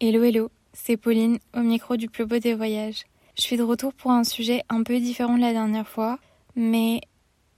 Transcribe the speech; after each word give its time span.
Hello 0.00 0.22
hello, 0.22 0.48
c'est 0.72 0.96
Pauline 0.96 1.40
au 1.56 1.58
micro 1.58 1.96
du 1.96 2.08
plus 2.08 2.24
beau 2.24 2.38
des 2.38 2.54
voyages. 2.54 3.02
Je 3.36 3.42
suis 3.42 3.56
de 3.56 3.64
retour 3.64 3.92
pour 3.92 4.12
un 4.12 4.22
sujet 4.22 4.62
un 4.68 4.84
peu 4.84 5.00
différent 5.00 5.34
de 5.34 5.40
la 5.40 5.52
dernière 5.52 5.88
fois, 5.88 6.20
mais 6.54 7.00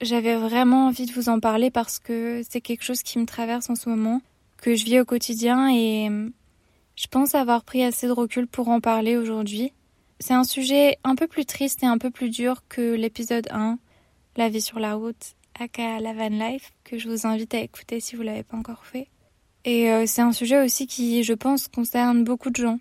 j'avais 0.00 0.36
vraiment 0.36 0.87
envie 0.87 1.04
de 1.04 1.12
vous 1.12 1.29
en 1.29 1.38
parler 1.38 1.71
parce 1.71 1.98
que 1.98 2.40
c'est 2.48 2.62
quelque 2.62 2.82
chose 2.82 3.03
qui 3.03 3.18
me 3.18 3.26
traverse 3.26 3.68
en 3.68 3.74
ce 3.74 3.90
moment, 3.90 4.22
que 4.56 4.74
je 4.74 4.87
vis 4.87 5.00
au 5.00 5.04
quotidien 5.04 5.71
et 5.71 6.08
je 6.96 7.06
pense 7.08 7.34
avoir 7.34 7.62
pris 7.62 7.84
assez 7.84 8.07
de 8.07 8.12
recul 8.12 8.46
pour 8.46 8.68
en 8.68 8.80
parler 8.80 9.18
aujourd'hui. 9.18 9.75
C'est 10.18 10.32
un 10.32 10.45
sujet 10.45 10.96
un 11.04 11.16
peu 11.16 11.27
plus 11.27 11.45
triste 11.45 11.82
et 11.82 11.86
un 11.86 11.98
peu 11.98 12.11
plus 12.11 12.30
dur 12.30 12.62
que 12.70 12.95
l'épisode 12.95 13.48
1, 13.50 13.79
La 14.38 14.48
vie 14.48 14.62
sur 14.62 14.80
la 14.80 14.95
route, 14.95 15.34
aka 15.59 16.00
la 16.00 16.14
van 16.14 16.30
life, 16.30 16.72
que 16.84 16.96
je 16.96 17.07
vous 17.07 17.27
invite 17.27 17.52
à 17.52 17.61
écouter 17.61 18.00
si 18.00 18.16
vous 18.16 18.22
l'avez 18.22 18.45
pas 18.45 18.57
encore 18.57 18.86
fait. 18.86 19.09
Et 19.64 19.90
euh, 19.90 20.04
c'est 20.06 20.22
un 20.22 20.32
sujet 20.32 20.62
aussi 20.64 20.86
qui, 20.86 21.22
je 21.22 21.34
pense, 21.34 21.68
concerne 21.68 22.24
beaucoup 22.24 22.50
de 22.50 22.56
gens. 22.56 22.79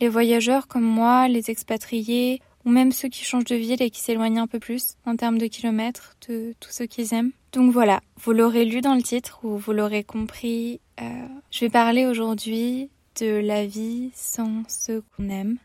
Les 0.00 0.08
voyageurs 0.08 0.68
comme 0.68 0.84
moi, 0.84 1.28
les 1.28 1.50
expatriés, 1.50 2.40
ou 2.64 2.70
même 2.70 2.92
ceux 2.92 3.08
qui 3.08 3.24
changent 3.24 3.44
de 3.44 3.54
ville 3.54 3.80
et 3.80 3.90
qui 3.90 4.00
s'éloignent 4.00 4.40
un 4.40 4.46
peu 4.46 4.58
plus 4.58 4.96
en 5.06 5.16
termes 5.16 5.38
de 5.38 5.46
kilomètres 5.46 6.16
de 6.28 6.54
tous 6.60 6.70
ceux 6.70 6.86
qu'ils 6.86 7.14
aiment. 7.14 7.30
Donc 7.52 7.72
voilà, 7.72 8.00
vous 8.22 8.32
l'aurez 8.32 8.64
lu 8.64 8.80
dans 8.80 8.94
le 8.94 9.02
titre 9.02 9.38
ou 9.44 9.56
vous 9.56 9.72
l'aurez 9.72 10.02
compris, 10.04 10.80
euh, 11.00 11.26
je 11.50 11.60
vais 11.60 11.70
parler 11.70 12.06
aujourd'hui 12.06 12.90
de 13.20 13.40
la 13.40 13.64
vie 13.64 14.10
sans 14.14 14.62
ceux 14.68 15.02
qu'on 15.16 15.30
aime 15.30 15.56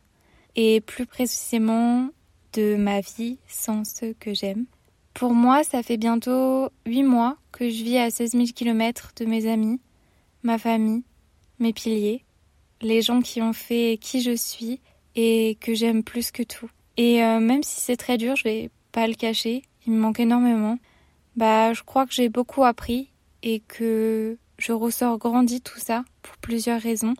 et 0.56 0.80
plus 0.80 1.06
précisément 1.06 2.10
de 2.54 2.76
ma 2.76 3.02
vie 3.02 3.40
sans 3.48 3.84
ceux 3.84 4.14
que 4.20 4.34
j'aime. 4.34 4.66
Pour 5.14 5.34
moi, 5.34 5.64
ça 5.64 5.84
fait 5.84 5.98
bientôt 5.98 6.70
8 6.86 7.04
mois 7.04 7.38
que 7.52 7.70
je 7.70 7.84
vis 7.84 7.98
à 7.98 8.10
16 8.10 8.32
000 8.32 8.46
km 8.56 9.12
de 9.18 9.26
mes 9.26 9.52
amis 9.52 9.80
ma 10.44 10.58
famille, 10.58 11.04
mes 11.60 11.74
piliers, 11.74 12.24
les 12.82 13.02
gens 13.02 13.22
qui 13.22 13.42
ont 13.42 13.54
fait 13.54 13.98
qui 14.02 14.22
je 14.22 14.36
suis 14.36 14.80
et 15.16 15.58
que 15.60 15.74
j'aime 15.74 16.04
plus 16.04 16.32
que 16.32 16.44
tout. 16.44 16.70
Et 16.98 17.24
euh, 17.24 17.40
même 17.40 17.64
si 17.64 17.82
c'est 17.82 17.98
très 17.98 18.18
dur, 18.18 18.36
je 18.36 18.44
vais 18.44 18.70
pas 18.92 19.08
le 19.08 19.14
cacher, 19.14 19.64
il 19.86 19.94
me 19.94 20.00
manque 20.00 20.20
énormément. 20.20 20.78
Bah, 21.36 21.74
je 21.74 21.84
crois 21.84 22.06
que 22.06 22.14
j'ai 22.14 22.30
beaucoup 22.30 22.64
appris 22.64 23.10
et 23.44 23.62
que 23.62 24.38
je 24.58 24.72
ressors 24.72 25.18
grandi 25.18 25.62
tout 25.62 25.80
ça 25.80 26.04
pour 26.22 26.38
plusieurs 26.38 26.82
raisons. 26.82 27.16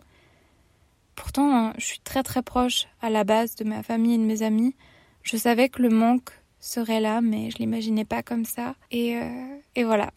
Pourtant, 1.14 1.54
hein, 1.54 1.72
je 1.78 1.84
suis 1.84 2.00
très 2.00 2.22
très 2.22 2.42
proche 2.42 2.86
à 3.00 3.10
la 3.10 3.24
base 3.24 3.54
de 3.56 3.64
ma 3.64 3.82
famille 3.82 4.14
et 4.14 4.18
de 4.18 4.22
mes 4.22 4.42
amis. 4.42 4.74
Je 5.22 5.36
savais 5.36 5.68
que 5.68 5.82
le 5.82 5.88
manque 5.88 6.30
serait 6.60 7.00
là, 7.00 7.20
mais 7.20 7.50
je 7.50 7.58
l'imaginais 7.58 8.04
pas 8.04 8.22
comme 8.22 8.44
ça. 8.44 8.74
Et, 8.90 9.16
euh, 9.16 9.56
et 9.74 9.84
voilà. 9.84 10.12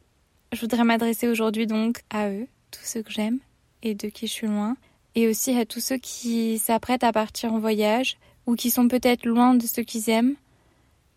Je 0.52 0.62
voudrais 0.62 0.84
m'adresser 0.84 1.28
aujourd'hui 1.28 1.68
donc 1.68 2.02
à 2.10 2.30
eux, 2.30 2.48
tous 2.78 2.86
ceux 2.86 3.02
que 3.02 3.12
j'aime 3.12 3.40
et 3.84 3.96
de 3.96 4.08
qui 4.08 4.28
je 4.28 4.32
suis 4.32 4.48
loin, 4.48 4.78
et 5.16 5.28
aussi 5.28 5.58
à 5.58 5.66
tous 5.66 5.80
ceux 5.80 5.98
qui 5.98 6.58
s'apprêtent 6.58 7.04
à 7.04 7.12
partir 7.12 7.54
en 7.54 7.60
voyage 7.60 8.18
ou 8.46 8.56
qui 8.56 8.70
sont 8.70 8.88
peut-être 8.88 9.26
loin 9.26 9.54
de 9.54 9.66
ceux 9.66 9.84
qu'ils 9.84 10.10
aiment. 10.10 10.36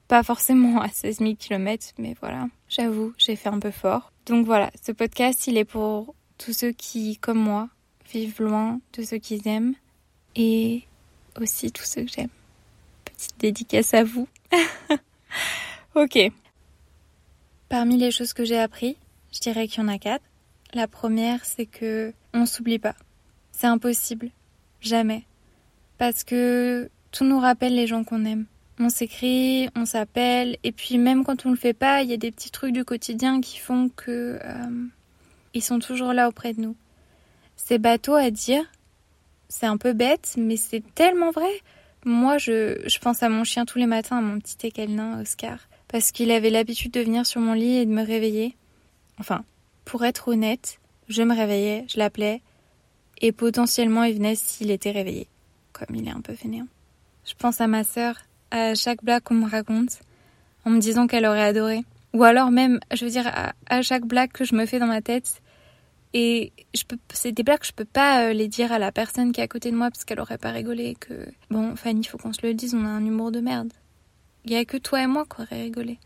Pas 0.06 0.22
forcément 0.22 0.80
à 0.80 0.88
16 0.88 1.18
000 1.18 1.34
km, 1.34 1.92
mais 1.98 2.14
voilà, 2.20 2.48
j'avoue, 2.68 3.12
j'ai 3.18 3.36
fait 3.36 3.48
un 3.48 3.58
peu 3.58 3.70
fort. 3.70 4.12
Donc 4.26 4.46
voilà, 4.46 4.70
ce 4.82 4.92
podcast, 4.92 5.46
il 5.46 5.58
est 5.58 5.64
pour 5.64 6.14
tous 6.38 6.52
ceux 6.52 6.72
qui, 6.72 7.18
comme 7.18 7.38
moi, 7.38 7.68
vivent 8.10 8.42
loin 8.42 8.80
de 8.94 9.02
ceux 9.02 9.18
qu'ils 9.18 9.46
aiment 9.46 9.74
et 10.34 10.84
aussi 11.38 11.72
tous 11.72 11.84
ceux 11.84 12.04
que 12.04 12.12
j'aime. 12.12 12.30
Petite 13.04 13.38
dédicace 13.38 13.92
à 13.92 14.04
vous. 14.04 14.28
ok. 15.94 16.18
Parmi 17.68 17.98
les 17.98 18.10
choses 18.10 18.32
que 18.32 18.44
j'ai 18.44 18.58
appris, 18.58 18.96
je 19.32 19.40
dirais 19.40 19.68
qu'il 19.68 19.82
y 19.82 19.84
en 19.84 19.88
a 19.88 19.98
quatre. 19.98 20.24
La 20.74 20.86
première, 20.86 21.44
c'est 21.44 21.66
que 21.66 22.12
on 22.34 22.46
s'oublie 22.46 22.78
pas. 22.78 22.94
C'est 23.52 23.66
impossible. 23.66 24.30
Jamais. 24.80 25.24
Parce 25.96 26.24
que 26.24 26.90
tout 27.10 27.24
nous 27.24 27.40
rappelle 27.40 27.74
les 27.74 27.86
gens 27.86 28.04
qu'on 28.04 28.24
aime. 28.24 28.46
On 28.78 28.90
s'écrit, 28.90 29.68
on 29.74 29.86
s'appelle, 29.86 30.56
et 30.62 30.70
puis 30.70 30.98
même 30.98 31.24
quand 31.24 31.46
on 31.46 31.50
le 31.50 31.56
fait 31.56 31.72
pas, 31.72 32.02
il 32.02 32.10
y 32.10 32.12
a 32.12 32.16
des 32.16 32.30
petits 32.30 32.50
trucs 32.50 32.72
du 32.72 32.84
quotidien 32.84 33.40
qui 33.40 33.58
font 33.58 33.88
que 33.88 34.38
euh, 34.44 34.86
ils 35.52 35.62
sont 35.62 35.80
toujours 35.80 36.12
là 36.12 36.28
auprès 36.28 36.54
de 36.54 36.60
nous. 36.60 36.76
C'est 37.56 37.78
bateau 37.78 38.14
à 38.14 38.30
dire, 38.30 38.62
c'est 39.48 39.66
un 39.66 39.78
peu 39.78 39.94
bête, 39.94 40.34
mais 40.36 40.56
c'est 40.56 40.82
tellement 40.94 41.32
vrai. 41.32 41.50
Moi, 42.04 42.38
je, 42.38 42.80
je 42.86 42.98
pense 43.00 43.24
à 43.24 43.28
mon 43.28 43.42
chien 43.42 43.64
tous 43.64 43.78
les 43.78 43.86
matins, 43.86 44.18
à 44.18 44.20
mon 44.20 44.38
petit 44.38 44.68
équelin, 44.68 45.20
Oscar, 45.20 45.58
parce 45.88 46.12
qu'il 46.12 46.30
avait 46.30 46.50
l'habitude 46.50 46.92
de 46.92 47.00
venir 47.00 47.26
sur 47.26 47.40
mon 47.40 47.54
lit 47.54 47.78
et 47.78 47.86
de 47.86 47.90
me 47.90 48.04
réveiller. 48.04 48.54
Enfin, 49.18 49.44
pour 49.88 50.04
être 50.04 50.28
honnête, 50.28 50.78
je 51.08 51.22
me 51.22 51.34
réveillais, 51.34 51.86
je 51.88 51.96
l'appelais, 51.98 52.42
et 53.22 53.32
potentiellement 53.32 54.04
il 54.04 54.16
venait 54.16 54.34
s'il 54.34 54.70
était 54.70 54.90
réveillé, 54.90 55.28
comme 55.72 55.96
il 55.96 56.06
est 56.06 56.12
un 56.12 56.20
peu 56.20 56.34
fainéant. 56.34 56.66
Je 57.24 57.32
pense 57.32 57.62
à 57.62 57.66
ma 57.66 57.84
sœur, 57.84 58.16
à 58.50 58.74
chaque 58.74 59.02
blague 59.02 59.22
qu'on 59.22 59.34
me 59.34 59.48
raconte, 59.48 60.00
en 60.66 60.70
me 60.70 60.78
disant 60.78 61.06
qu'elle 61.06 61.24
aurait 61.24 61.42
adoré. 61.42 61.84
Ou 62.12 62.22
alors 62.22 62.50
même, 62.50 62.80
je 62.92 63.02
veux 63.06 63.10
dire, 63.10 63.32
à, 63.66 63.80
chaque 63.80 64.04
blague 64.04 64.30
que 64.30 64.44
je 64.44 64.54
me 64.54 64.66
fais 64.66 64.78
dans 64.78 64.86
ma 64.86 65.00
tête, 65.00 65.40
et 66.12 66.52
je 66.74 66.84
peux, 66.84 66.98
c'est 67.14 67.32
des 67.32 67.42
blagues 67.42 67.60
que 67.60 67.66
je 67.66 67.72
peux 67.72 67.86
pas 67.86 68.26
euh, 68.26 68.32
les 68.34 68.48
dire 68.48 68.72
à 68.72 68.78
la 68.78 68.92
personne 68.92 69.32
qui 69.32 69.40
est 69.40 69.44
à 69.44 69.48
côté 69.48 69.70
de 69.70 69.76
moi 69.76 69.90
parce 69.90 70.04
qu'elle 70.04 70.20
aurait 70.20 70.38
pas 70.38 70.50
rigolé. 70.50 70.96
Que 71.00 71.14
bon, 71.50 71.76
Fanny, 71.76 72.04
faut 72.04 72.18
qu'on 72.18 72.32
se 72.34 72.46
le 72.46 72.52
dise, 72.52 72.74
on 72.74 72.84
a 72.84 72.88
un 72.88 73.04
humour 73.04 73.30
de 73.30 73.40
merde. 73.40 73.72
Il 74.44 74.52
y 74.52 74.56
a 74.56 74.64
que 74.66 74.76
toi 74.76 75.02
et 75.02 75.06
moi 75.06 75.24
qui 75.24 75.42
auraient 75.42 75.62
rigolé. 75.62 75.98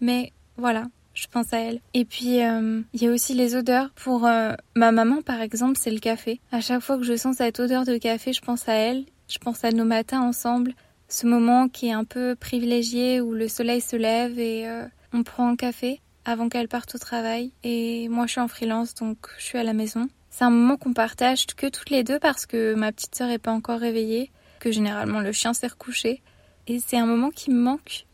Mais 0.00 0.32
voilà, 0.56 0.86
je 1.14 1.26
pense 1.28 1.52
à 1.52 1.58
elle. 1.58 1.80
Et 1.94 2.04
puis, 2.04 2.42
euh, 2.42 2.82
il 2.92 3.02
y 3.02 3.06
a 3.06 3.10
aussi 3.10 3.34
les 3.34 3.54
odeurs. 3.54 3.90
Pour 3.94 4.26
euh, 4.26 4.52
ma 4.74 4.92
maman, 4.92 5.22
par 5.22 5.40
exemple, 5.40 5.78
c'est 5.80 5.90
le 5.90 6.00
café. 6.00 6.40
À 6.52 6.60
chaque 6.60 6.82
fois 6.82 6.98
que 6.98 7.04
je 7.04 7.16
sens 7.16 7.36
cette 7.36 7.60
odeur 7.60 7.84
de 7.84 7.96
café, 7.96 8.32
je 8.32 8.40
pense 8.40 8.68
à 8.68 8.74
elle. 8.74 9.04
Je 9.28 9.38
pense 9.38 9.64
à 9.64 9.70
nos 9.70 9.84
matins 9.84 10.20
ensemble. 10.20 10.74
Ce 11.08 11.26
moment 11.26 11.68
qui 11.68 11.88
est 11.88 11.92
un 11.92 12.04
peu 12.04 12.34
privilégié 12.34 13.20
où 13.20 13.32
le 13.32 13.48
soleil 13.48 13.80
se 13.80 13.96
lève 13.96 14.38
et 14.38 14.68
euh, 14.68 14.84
on 15.12 15.22
prend 15.22 15.48
un 15.48 15.56
café 15.56 16.00
avant 16.24 16.48
qu'elle 16.48 16.68
parte 16.68 16.94
au 16.94 16.98
travail. 16.98 17.52
Et 17.62 18.08
moi, 18.08 18.26
je 18.26 18.32
suis 18.32 18.40
en 18.40 18.48
freelance, 18.48 18.94
donc 18.94 19.18
je 19.38 19.44
suis 19.44 19.58
à 19.58 19.62
la 19.62 19.72
maison. 19.72 20.08
C'est 20.30 20.44
un 20.44 20.50
moment 20.50 20.76
qu'on 20.76 20.92
partage 20.92 21.46
que 21.46 21.68
toutes 21.68 21.90
les 21.90 22.02
deux 22.02 22.18
parce 22.18 22.46
que 22.46 22.74
ma 22.74 22.90
petite 22.90 23.14
sœur 23.14 23.30
est 23.30 23.38
pas 23.38 23.52
encore 23.52 23.78
réveillée, 23.78 24.32
que 24.58 24.72
généralement 24.72 25.20
le 25.20 25.30
chien 25.32 25.54
s'est 25.54 25.68
recouché. 25.68 26.22
Et 26.66 26.80
c'est 26.80 26.96
un 26.96 27.06
moment 27.06 27.30
qui 27.30 27.50
me 27.50 27.60
manque. 27.60 28.06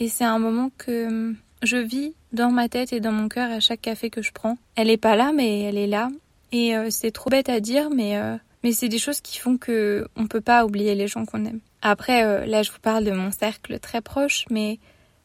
Et 0.00 0.08
c'est 0.08 0.24
un 0.24 0.38
moment 0.38 0.70
que 0.76 1.34
je 1.62 1.76
vis 1.76 2.14
dans 2.32 2.50
ma 2.50 2.68
tête 2.68 2.92
et 2.92 3.00
dans 3.00 3.12
mon 3.12 3.28
cœur 3.28 3.50
à 3.50 3.60
chaque 3.60 3.80
café 3.80 4.10
que 4.10 4.22
je 4.22 4.32
prends. 4.32 4.58
Elle 4.76 4.90
est 4.90 4.96
pas 4.96 5.16
là, 5.16 5.32
mais 5.34 5.62
elle 5.62 5.78
est 5.78 5.86
là. 5.86 6.08
Et 6.52 6.76
euh, 6.76 6.88
c'est 6.90 7.10
trop 7.10 7.30
bête 7.30 7.48
à 7.48 7.60
dire, 7.60 7.90
mais 7.90 8.16
euh, 8.16 8.36
mais 8.64 8.72
c'est 8.72 8.88
des 8.88 8.98
choses 8.98 9.20
qui 9.20 9.38
font 9.38 9.56
que 9.56 10.06
on 10.16 10.26
peut 10.26 10.40
pas 10.40 10.64
oublier 10.64 10.94
les 10.94 11.08
gens 11.08 11.24
qu'on 11.24 11.44
aime. 11.44 11.60
Après, 11.82 12.24
euh, 12.24 12.46
là, 12.46 12.62
je 12.62 12.72
vous 12.72 12.80
parle 12.80 13.04
de 13.04 13.12
mon 13.12 13.30
cercle 13.30 13.78
très 13.78 14.00
proche, 14.00 14.46
mais 14.50 14.78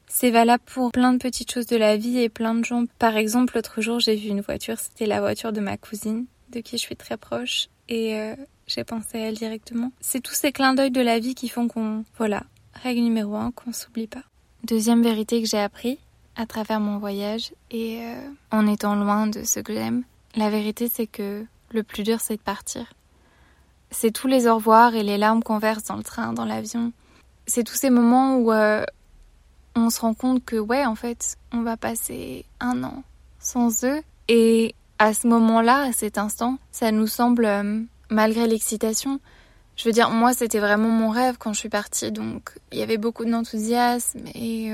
c'est 0.08 0.32
valable 0.32 0.64
pour 0.66 0.92
plein 0.92 1.14
de 1.14 1.18
petites 1.18 1.52
choses 1.52 1.66
de 1.66 1.78
la 1.78 1.98
vie 1.98 2.20
et 2.20 2.30
plein 2.30 2.56
de 2.56 2.66
gens. 2.66 2.86
Par 3.00 3.16
exemple, 3.16 3.56
l'autre 3.56 3.82
jour, 3.82 4.00
j'ai 4.00 4.16
vu 4.16 4.30
une 4.30 4.42
voiture, 4.42 4.80
c'était 4.80 5.06
la 5.06 5.22
voiture 5.22 5.54
de 5.54 5.62
ma 5.62 5.78
cousine, 5.78 6.26
de 6.50 6.60
qui 6.60 6.78
je 6.78 6.82
suis 6.84 6.96
très 6.96 7.18
proche, 7.18 7.70
et 7.90 8.34
j'ai 8.68 8.84
pensé 8.84 9.18
à 9.18 9.30
elle 9.30 9.36
directement. 9.36 9.92
C'est 10.02 10.22
tous 10.22 10.36
ces 10.36 10.52
clins 10.52 10.76
d'œil 10.76 10.92
de 10.92 11.02
la 11.02 11.18
vie 11.18 11.34
qui 11.34 11.50
font 11.50 11.68
qu'on, 11.68 12.06
voilà, 12.18 12.44
règle 12.74 13.02
numéro 13.02 13.36
un, 13.36 13.52
qu'on 13.52 13.74
s'oublie 13.74 14.06
pas. 14.06 14.24
Deuxième 14.64 15.02
vérité 15.02 15.42
que 15.42 15.48
j'ai 15.48 15.60
appris, 15.60 15.98
à 16.36 16.46
travers 16.46 16.80
mon 16.80 16.98
voyage 16.98 17.54
et 17.72 18.00
euh, 18.02 18.16
en 18.52 18.68
étant 18.68 18.96
loin 18.96 19.28
de 19.28 19.44
ce 19.44 19.60
que 19.60 19.74
j'aime. 19.74 20.04
La 20.36 20.50
vérité, 20.50 20.90
c'est 20.92 21.08
que 21.08 21.46
le 21.72 21.84
plus 21.84 22.04
dur, 22.04 22.20
c'est 22.20 22.38
de 22.38 22.42
partir. 22.42 22.94
C'est 23.92 24.12
tous 24.12 24.28
les 24.28 24.48
au 24.48 24.56
revoir 24.56 24.96
et 24.96 25.04
les 25.04 25.18
larmes 25.18 25.44
qu'on 25.44 25.60
verse 25.60 25.84
dans 25.84 25.98
le 25.98 26.04
train, 26.04 26.34
dans 26.34 26.46
l'avion. 26.46 26.92
C'est 27.46 27.64
tous 27.64 27.76
ces 27.76 27.90
moments 27.90 28.38
où 28.38 28.52
euh, 28.52 28.84
on 29.76 29.90
se 29.90 30.00
rend 30.00 30.14
compte 30.14 30.44
que, 30.44 30.56
ouais, 30.56 30.86
en 30.86 30.96
fait, 30.96 31.38
on 31.52 31.62
va 31.62 31.78
passer 31.78 32.46
un 32.60 32.84
an 32.84 33.04
sans 33.40 33.84
eux. 33.84 34.02
Et 34.28 34.74
à 34.98 35.14
ce 35.14 35.28
moment-là, 35.28 35.84
à 35.84 35.92
cet 35.92 36.18
instant, 36.18 36.58
ça 36.72 36.92
nous 36.92 37.08
semble, 37.08 37.46
euh, 37.46 37.82
malgré 38.10 38.48
l'excitation, 38.48 39.20
je 39.76 39.86
veux 39.86 39.92
dire, 39.92 40.10
moi, 40.10 40.34
c'était 40.34 40.60
vraiment 40.60 40.90
mon 40.90 41.10
rêve 41.10 41.38
quand 41.38 41.54
je 41.54 41.60
suis 41.60 41.70
partie, 41.70 42.12
donc 42.12 42.52
il 42.72 42.78
y 42.78 42.84
avait 42.84 42.98
beaucoup 42.98 43.26
d'enthousiasme 43.26 44.22
et 44.36 44.72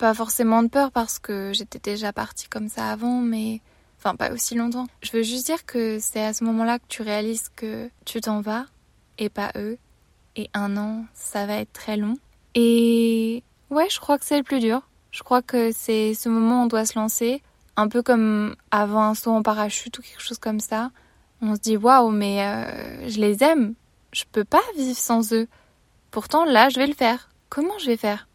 pas 0.00 0.14
forcément 0.14 0.62
de 0.62 0.68
peur 0.68 0.90
parce 0.92 1.18
que 1.18 1.52
j'étais 1.52 1.78
déjà 1.78 2.10
partie 2.10 2.48
comme 2.48 2.68
ça 2.68 2.90
avant, 2.90 3.20
mais 3.20 3.60
enfin 3.98 4.16
pas 4.16 4.32
aussi 4.32 4.54
longtemps. 4.54 4.86
Je 5.02 5.12
veux 5.12 5.22
juste 5.22 5.44
dire 5.44 5.66
que 5.66 5.98
c'est 6.00 6.24
à 6.24 6.32
ce 6.32 6.42
moment-là 6.44 6.78
que 6.78 6.86
tu 6.88 7.02
réalises 7.02 7.50
que 7.54 7.90
tu 8.06 8.22
t'en 8.22 8.40
vas 8.40 8.64
et 9.18 9.28
pas 9.28 9.52
eux. 9.56 9.76
Et 10.36 10.48
un 10.54 10.78
an, 10.78 11.04
ça 11.12 11.44
va 11.44 11.56
être 11.56 11.74
très 11.74 11.98
long. 11.98 12.16
Et 12.54 13.44
ouais, 13.68 13.90
je 13.90 14.00
crois 14.00 14.18
que 14.18 14.24
c'est 14.24 14.38
le 14.38 14.42
plus 14.42 14.58
dur. 14.58 14.80
Je 15.10 15.22
crois 15.22 15.42
que 15.42 15.70
c'est 15.70 16.14
ce 16.14 16.30
moment 16.30 16.62
où 16.62 16.64
on 16.64 16.66
doit 16.66 16.86
se 16.86 16.98
lancer, 16.98 17.42
un 17.76 17.88
peu 17.88 18.02
comme 18.02 18.56
avant 18.70 19.02
un 19.02 19.14
saut 19.14 19.32
en 19.32 19.42
parachute 19.42 19.98
ou 19.98 20.02
quelque 20.02 20.22
chose 20.22 20.38
comme 20.38 20.60
ça. 20.60 20.92
On 21.42 21.56
se 21.56 21.60
dit 21.60 21.76
waouh, 21.76 22.10
mais 22.10 22.42
euh, 22.42 23.06
je 23.06 23.20
les 23.20 23.44
aime. 23.44 23.74
Je 24.12 24.24
peux 24.32 24.44
pas 24.44 24.62
vivre 24.78 24.96
sans 24.96 25.34
eux. 25.34 25.46
Pourtant 26.10 26.46
là, 26.46 26.70
je 26.70 26.78
vais 26.78 26.86
le 26.86 26.94
faire. 26.94 27.28
Comment 27.50 27.78
je 27.78 27.86
vais 27.86 27.98
faire? 27.98 28.29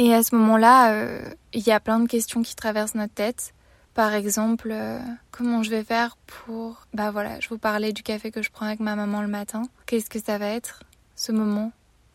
Et 0.00 0.14
à 0.14 0.22
ce 0.22 0.34
moment-là, 0.34 0.94
euh, 0.94 1.20
il 1.52 1.60
y 1.60 1.72
a 1.72 1.78
plein 1.78 2.00
de 2.00 2.08
questions 2.08 2.40
qui 2.40 2.56
traversent 2.56 2.94
notre 2.94 3.12
tête. 3.12 3.52
Par 3.92 4.14
exemple, 4.14 4.70
euh, 4.72 4.98
comment 5.30 5.62
je 5.62 5.68
vais 5.68 5.84
faire 5.84 6.16
pour... 6.26 6.86
Bah 6.94 7.10
voilà, 7.10 7.38
je 7.40 7.50
vous 7.50 7.58
parlais 7.58 7.92
du 7.92 8.02
café 8.02 8.30
que 8.30 8.40
je 8.40 8.50
prends 8.50 8.64
avec 8.64 8.80
ma 8.80 8.96
maman 8.96 9.20
le 9.20 9.28
matin. 9.28 9.60
Qu'est-ce 9.84 10.08
que 10.08 10.18
ça 10.18 10.38
va 10.38 10.46
être 10.46 10.84
ce 11.16 11.32
moment, 11.32 11.70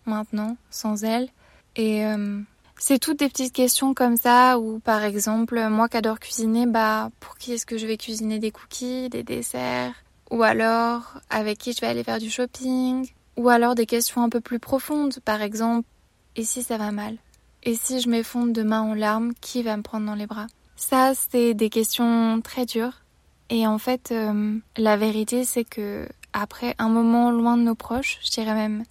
maintenant, 0.08 0.58
sans 0.72 1.04
elle? 1.04 1.30
Et 1.76 2.04
euh, 2.08 2.42
c'est 2.76 2.98
toutes 2.98 3.20
des 3.20 3.30
petites 3.30 3.54
questions 3.54 3.94
comme 3.94 4.18
ça, 4.18 4.58
ou 4.58 4.80
par 4.80 5.04
exemple, 5.04 5.70
moi 5.70 5.88
qui 5.88 5.98
adore 5.98 6.20
cuisiner, 6.20 6.66
bah 6.66 7.12
pour 7.20 7.38
qui 7.38 7.54
est-ce 7.54 7.68
que 7.68 7.78
je 7.78 7.86
vais 7.86 7.98
cuisiner 7.98 8.40
des 8.40 8.50
cookies, 8.50 9.10
des 9.10 9.22
desserts? 9.22 9.94
Ou 10.32 10.42
alors, 10.42 11.20
avec 11.30 11.60
qui 11.60 11.74
je 11.74 11.82
vais 11.82 11.88
aller 11.88 12.04
faire 12.04 12.18
du 12.18 12.32
shopping? 12.32 13.08
Ou 13.38 13.50
alors 13.50 13.76
des 13.76 13.86
questions 13.86 14.24
un 14.24 14.30
peu 14.30 14.42
plus 14.42 14.60
profondes, 14.60 15.20
par 15.24 15.44
exemple, 15.44 15.88
et 16.36 16.44
si 16.44 16.64
ça 16.64 16.78
va 16.78 16.92
mal? 16.92 17.18
Et 17.66 17.76
si 17.76 18.00
je 18.00 18.10
m'effondre 18.10 18.54
demain 18.54 18.82
en 18.82 18.94
larmes, 18.94 19.34
qui 19.42 19.64
va 19.64 19.76
me 19.76 19.82
prendre 19.82 20.06
dans 20.06 20.16
les 20.16 20.28
bras? 20.28 20.48
Ça, 20.76 21.14
c'est 21.16 21.54
des 21.56 21.70
questions 21.70 22.40
très 22.42 22.66
dures. 22.66 23.02
Et 23.50 23.66
en 23.66 23.80
fait, 23.80 24.12
euh, 24.12 24.58
la 24.78 24.98
vérité, 24.98 25.44
c'est 25.44 25.64
que 25.64 26.08
après 26.32 26.76
un 26.78 26.90
moment 26.90 27.32
loin 27.32 27.58
de 27.58 27.64
nos 27.64 27.76
proches, 27.76 28.20
je 28.24 28.32
dirais 28.32 28.54
même 28.54 28.84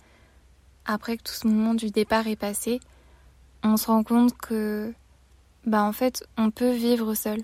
après 0.87 1.17
que 1.17 1.23
tout 1.23 1.33
ce 1.33 1.47
moment 1.47 1.75
du 1.75 1.91
départ 1.91 2.27
est 2.27 2.37
passé, 2.37 2.81
on 3.63 3.77
se 3.77 3.87
rend 3.87 4.03
compte 4.03 4.37
que, 4.37 4.93
bah 5.67 5.83
en 5.83 5.93
fait, 5.93 6.27
on 6.37 6.51
peut 6.51 6.73
vivre 6.73 7.15
seul. 7.15 7.41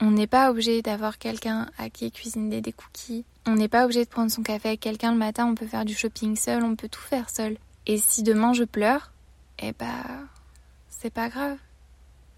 On 0.00 0.10
n'est 0.10 0.26
pas 0.26 0.50
obligé 0.50 0.82
d'avoir 0.82 1.18
quelqu'un 1.18 1.68
à 1.78 1.88
qui 1.88 2.10
cuisiner 2.10 2.60
des 2.60 2.72
cookies. 2.72 3.24
On 3.46 3.54
n'est 3.54 3.68
pas 3.68 3.84
obligé 3.84 4.04
de 4.04 4.10
prendre 4.10 4.30
son 4.30 4.42
café 4.42 4.68
avec 4.68 4.80
quelqu'un 4.80 5.12
le 5.12 5.18
matin. 5.18 5.46
On 5.46 5.54
peut 5.54 5.66
faire 5.66 5.84
du 5.84 5.94
shopping 5.94 6.36
seul. 6.36 6.64
On 6.64 6.76
peut 6.76 6.88
tout 6.88 7.00
faire 7.00 7.30
seul. 7.30 7.56
Et 7.86 7.98
si 7.98 8.22
demain 8.22 8.52
je 8.52 8.64
pleure, 8.64 9.12
eh 9.60 9.72
bah, 9.72 10.04
c'est 11.00 11.12
pas 11.12 11.28
grave. 11.28 11.58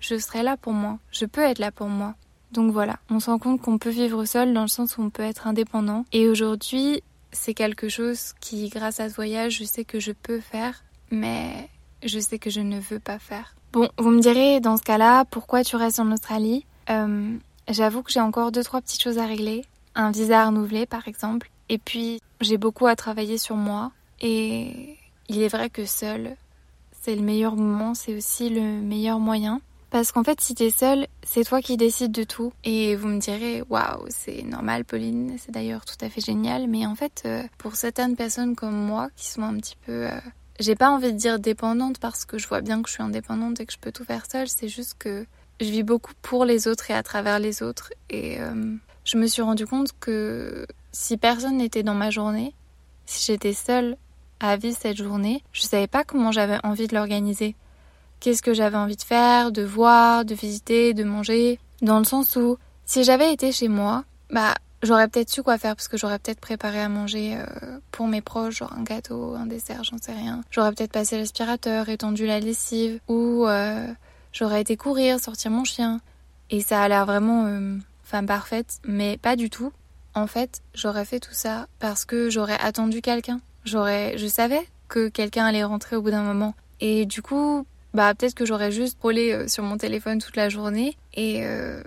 Je 0.00 0.18
serai 0.18 0.42
là 0.42 0.56
pour 0.56 0.72
moi. 0.72 0.98
Je 1.10 1.24
peux 1.24 1.42
être 1.42 1.58
là 1.58 1.70
pour 1.70 1.88
moi. 1.88 2.14
Donc 2.52 2.72
voilà, 2.72 2.98
on 3.10 3.20
se 3.20 3.30
rend 3.30 3.38
compte 3.38 3.60
qu'on 3.60 3.78
peut 3.78 3.90
vivre 3.90 4.24
seul 4.24 4.52
dans 4.52 4.62
le 4.62 4.68
sens 4.68 4.96
où 4.96 5.02
on 5.02 5.10
peut 5.10 5.22
être 5.22 5.46
indépendant. 5.46 6.04
Et 6.12 6.28
aujourd'hui, 6.28 7.02
c'est 7.32 7.54
quelque 7.54 7.88
chose 7.88 8.34
qui, 8.40 8.68
grâce 8.68 9.00
à 9.00 9.08
ce 9.08 9.14
voyage, 9.14 9.58
je 9.58 9.64
sais 9.64 9.84
que 9.84 10.00
je 10.00 10.12
peux 10.12 10.40
faire, 10.40 10.84
mais 11.10 11.68
je 12.02 12.18
sais 12.18 12.38
que 12.38 12.50
je 12.50 12.60
ne 12.60 12.78
veux 12.78 13.00
pas 13.00 13.18
faire. 13.18 13.56
Bon, 13.72 13.88
vous 13.98 14.10
me 14.10 14.20
direz, 14.20 14.60
dans 14.60 14.76
ce 14.76 14.82
cas-là, 14.82 15.24
pourquoi 15.26 15.64
tu 15.64 15.76
restes 15.76 15.98
en 15.98 16.10
Australie? 16.12 16.64
Euh, 16.88 17.36
J'avoue 17.68 18.02
que 18.02 18.12
j'ai 18.12 18.20
encore 18.20 18.52
deux, 18.52 18.62
trois 18.62 18.80
petites 18.80 19.02
choses 19.02 19.18
à 19.18 19.26
régler. 19.26 19.64
Un 19.96 20.12
visa 20.12 20.42
à 20.42 20.46
renouveler, 20.46 20.86
par 20.86 21.08
exemple. 21.08 21.50
Et 21.68 21.78
puis, 21.78 22.20
j'ai 22.40 22.58
beaucoup 22.58 22.86
à 22.86 22.94
travailler 22.94 23.38
sur 23.38 23.56
moi. 23.56 23.90
Et 24.20 24.96
il 25.28 25.42
est 25.42 25.48
vrai 25.48 25.68
que 25.68 25.84
seul, 25.84 26.36
c'est 27.06 27.14
le 27.14 27.22
meilleur 27.22 27.54
moment, 27.54 27.94
c'est 27.94 28.16
aussi 28.16 28.48
le 28.48 28.60
meilleur 28.60 29.20
moyen. 29.20 29.60
Parce 29.90 30.10
qu'en 30.10 30.24
fait, 30.24 30.40
si 30.40 30.56
t'es 30.56 30.70
seule, 30.70 31.06
c'est 31.22 31.44
toi 31.44 31.62
qui 31.62 31.76
décides 31.76 32.10
de 32.10 32.24
tout. 32.24 32.52
Et 32.64 32.96
vous 32.96 33.06
me 33.06 33.20
direz, 33.20 33.62
waouh, 33.70 34.06
c'est 34.08 34.42
normal, 34.42 34.84
Pauline, 34.84 35.36
c'est 35.38 35.52
d'ailleurs 35.52 35.84
tout 35.84 36.04
à 36.04 36.08
fait 36.08 36.20
génial. 36.20 36.66
Mais 36.66 36.84
en 36.84 36.96
fait, 36.96 37.22
euh, 37.24 37.44
pour 37.58 37.76
certaines 37.76 38.16
personnes 38.16 38.56
comme 38.56 38.74
moi, 38.74 39.08
qui 39.14 39.28
sont 39.28 39.42
un 39.42 39.56
petit 39.58 39.76
peu. 39.86 40.08
Euh, 40.08 40.18
j'ai 40.58 40.74
pas 40.74 40.90
envie 40.90 41.12
de 41.12 41.16
dire 41.16 41.38
dépendante 41.38 42.00
parce 42.00 42.24
que 42.24 42.38
je 42.38 42.48
vois 42.48 42.60
bien 42.60 42.82
que 42.82 42.88
je 42.88 42.94
suis 42.94 43.04
indépendante 43.04 43.60
et 43.60 43.66
que 43.66 43.72
je 43.72 43.78
peux 43.78 43.92
tout 43.92 44.04
faire 44.04 44.26
seule. 44.28 44.48
C'est 44.48 44.66
juste 44.66 44.96
que 44.98 45.26
je 45.60 45.66
vis 45.66 45.84
beaucoup 45.84 46.12
pour 46.22 46.44
les 46.44 46.66
autres 46.66 46.90
et 46.90 46.94
à 46.94 47.04
travers 47.04 47.38
les 47.38 47.62
autres. 47.62 47.92
Et 48.10 48.40
euh, 48.40 48.74
je 49.04 49.16
me 49.16 49.28
suis 49.28 49.42
rendu 49.42 49.64
compte 49.64 49.90
que 50.00 50.66
si 50.90 51.18
personne 51.18 51.58
n'était 51.58 51.84
dans 51.84 51.94
ma 51.94 52.10
journée, 52.10 52.52
si 53.04 53.24
j'étais 53.24 53.52
seule 53.52 53.96
à 54.40 54.56
vivre 54.56 54.76
cette 54.78 54.96
journée, 54.96 55.42
je 55.52 55.62
savais 55.62 55.86
pas 55.86 56.04
comment 56.04 56.32
j'avais 56.32 56.58
envie 56.64 56.86
de 56.86 56.94
l'organiser 56.94 57.56
qu'est-ce 58.20 58.42
que 58.42 58.54
j'avais 58.54 58.76
envie 58.76 58.96
de 58.96 59.02
faire, 59.02 59.52
de 59.52 59.62
voir, 59.62 60.24
de 60.24 60.34
visiter, 60.34 60.94
de 60.94 61.04
manger? 61.04 61.58
Dans 61.82 61.98
le 61.98 62.04
sens 62.04 62.36
où, 62.36 62.58
si 62.84 63.04
j'avais 63.04 63.32
été 63.32 63.52
chez 63.52 63.68
moi, 63.68 64.04
bah, 64.30 64.54
j'aurais 64.82 65.08
peut-être 65.08 65.30
su 65.30 65.42
quoi 65.42 65.58
faire 65.58 65.76
parce 65.76 65.88
que 65.88 65.96
j'aurais 65.96 66.18
peut-être 66.18 66.40
préparé 66.40 66.80
à 66.80 66.88
manger 66.88 67.36
euh, 67.36 67.78
pour 67.90 68.08
mes 68.08 68.22
proches, 68.22 68.56
genre 68.56 68.72
un 68.72 68.82
gâteau, 68.82 69.34
un 69.34 69.46
dessert, 69.46 69.84
j'en 69.84 69.98
sais 69.98 70.12
rien. 70.12 70.40
J'aurais 70.50 70.72
peut-être 70.72 70.92
passé 70.92 71.18
l'aspirateur, 71.18 71.88
étendu 71.88 72.26
la 72.26 72.40
lessive, 72.40 73.00
ou 73.08 73.46
euh, 73.46 73.86
j'aurais 74.32 74.62
été 74.62 74.76
courir, 74.76 75.20
sortir 75.20 75.50
mon 75.50 75.64
chien. 75.64 76.00
Et 76.50 76.60
ça 76.60 76.82
a 76.82 76.88
l'air 76.88 77.06
vraiment 77.06 77.46
euh, 77.46 77.76
femme 78.04 78.26
parfaite, 78.26 78.78
mais 78.84 79.18
pas 79.18 79.36
du 79.36 79.50
tout. 79.50 79.72
En 80.14 80.26
fait, 80.26 80.62
j'aurais 80.74 81.04
fait 81.04 81.20
tout 81.20 81.34
ça 81.34 81.66
parce 81.78 82.06
que 82.06 82.30
j'aurais 82.30 82.58
attendu 82.58 83.02
quelqu'un. 83.02 83.40
J'aurais, 83.66 84.16
je 84.16 84.26
savais 84.26 84.66
que 84.88 85.08
quelqu'un 85.08 85.44
allait 85.44 85.64
rentrer 85.64 85.96
au 85.96 86.02
bout 86.02 86.10
d'un 86.10 86.22
moment. 86.22 86.54
Et 86.80 87.04
du 87.04 87.20
coup, 87.20 87.66
bah 87.94 88.14
peut-être 88.14 88.34
que 88.34 88.46
j'aurais 88.46 88.72
juste 88.72 88.98
roulé 89.02 89.32
euh, 89.32 89.48
sur 89.48 89.64
mon 89.64 89.76
téléphone 89.76 90.20
toute 90.20 90.36
la 90.36 90.48
journée 90.48 90.96
et 91.14 91.44
euh, 91.44 91.82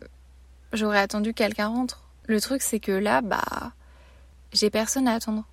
j'aurais 0.73 0.99
attendu 0.99 1.33
quelqu'un 1.33 1.67
rentre. 1.67 2.03
Le 2.27 2.41
truc 2.41 2.61
c'est 2.61 2.79
que 2.79 2.91
là, 2.91 3.21
bah 3.21 3.71
j'ai 4.51 4.69
personne 4.69 5.07
à 5.07 5.13
attendre. 5.13 5.45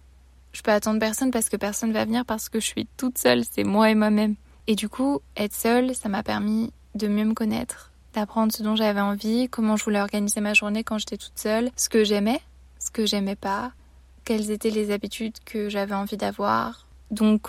Je 0.53 0.63
peux 0.63 0.71
attendre 0.71 0.99
personne 0.99 1.31
parce 1.31 1.49
que 1.49 1.57
personne 1.57 1.93
va 1.93 2.05
venir 2.05 2.25
parce 2.25 2.49
que 2.49 2.61
je 2.61 2.67
suis 2.67 2.89
toute 2.97 3.19
seule, 3.19 3.45
c'est 3.51 3.65
moi 3.65 3.91
et 3.91 3.95
moi-même. 3.95 4.35
Et 4.67 4.75
du 4.75 4.89
coup, 4.89 5.21
être 5.37 5.55
seule, 5.55 5.95
ça 5.95 6.09
m'a 6.09 6.23
permis 6.23 6.73
de 6.95 7.07
mieux 7.07 7.25
me 7.27 7.35
connaître, 7.35 7.93
d'apprendre 8.15 8.53
ce 8.53 8.63
dont 8.63 8.75
j'avais 8.75 9.01
envie, 9.01 9.49
comment 9.51 9.77
je 9.77 9.85
voulais 9.85 10.01
organiser 10.01 10.41
ma 10.41 10.55
journée 10.55 10.83
quand 10.83 10.99
j'étais 10.99 11.19
toute 11.19 11.39
seule, 11.39 11.71
ce 11.77 11.91
que 11.91 12.05
j'aimais, 12.05 12.41
ce 12.79 12.91
que 12.91 13.05
j'aimais 13.05 13.37
pas, 13.37 13.73
quelles 14.27 14.51
étaient 14.51 14.71
les 14.71 14.91
habitudes 14.91 15.39
que 15.47 15.71
j'avais 15.71 15.95
envie 15.95 16.19
d'avoir. 16.19 16.87
Donc, 17.11 17.49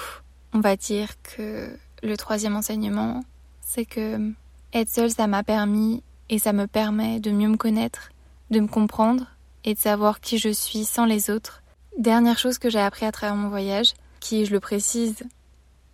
on 0.53 0.61
va 0.61 0.77
dire 0.77 1.09
que 1.23 1.75
le 2.03 2.15
troisième 2.15 2.55
enseignement, 2.55 3.23
c'est 3.59 3.85
que 3.85 4.31
être 4.73 4.89
seule, 4.89 5.11
ça 5.11 5.27
m'a 5.27 5.43
permis 5.43 6.03
et 6.29 6.39
ça 6.39 6.53
me 6.53 6.67
permet 6.67 7.19
de 7.19 7.31
mieux 7.31 7.49
me 7.49 7.57
connaître, 7.57 8.11
de 8.51 8.59
me 8.59 8.67
comprendre 8.67 9.25
et 9.65 9.73
de 9.73 9.79
savoir 9.79 10.21
qui 10.21 10.37
je 10.37 10.49
suis 10.49 10.85
sans 10.85 11.05
les 11.05 11.29
autres. 11.31 11.63
Dernière 11.97 12.37
chose 12.37 12.59
que 12.59 12.69
j'ai 12.69 12.79
appris 12.79 13.07
à 13.07 13.11
travers 13.11 13.35
mon 13.35 13.49
voyage, 13.49 13.93
qui, 14.19 14.45
je 14.45 14.53
le 14.53 14.59
précise, 14.59 15.23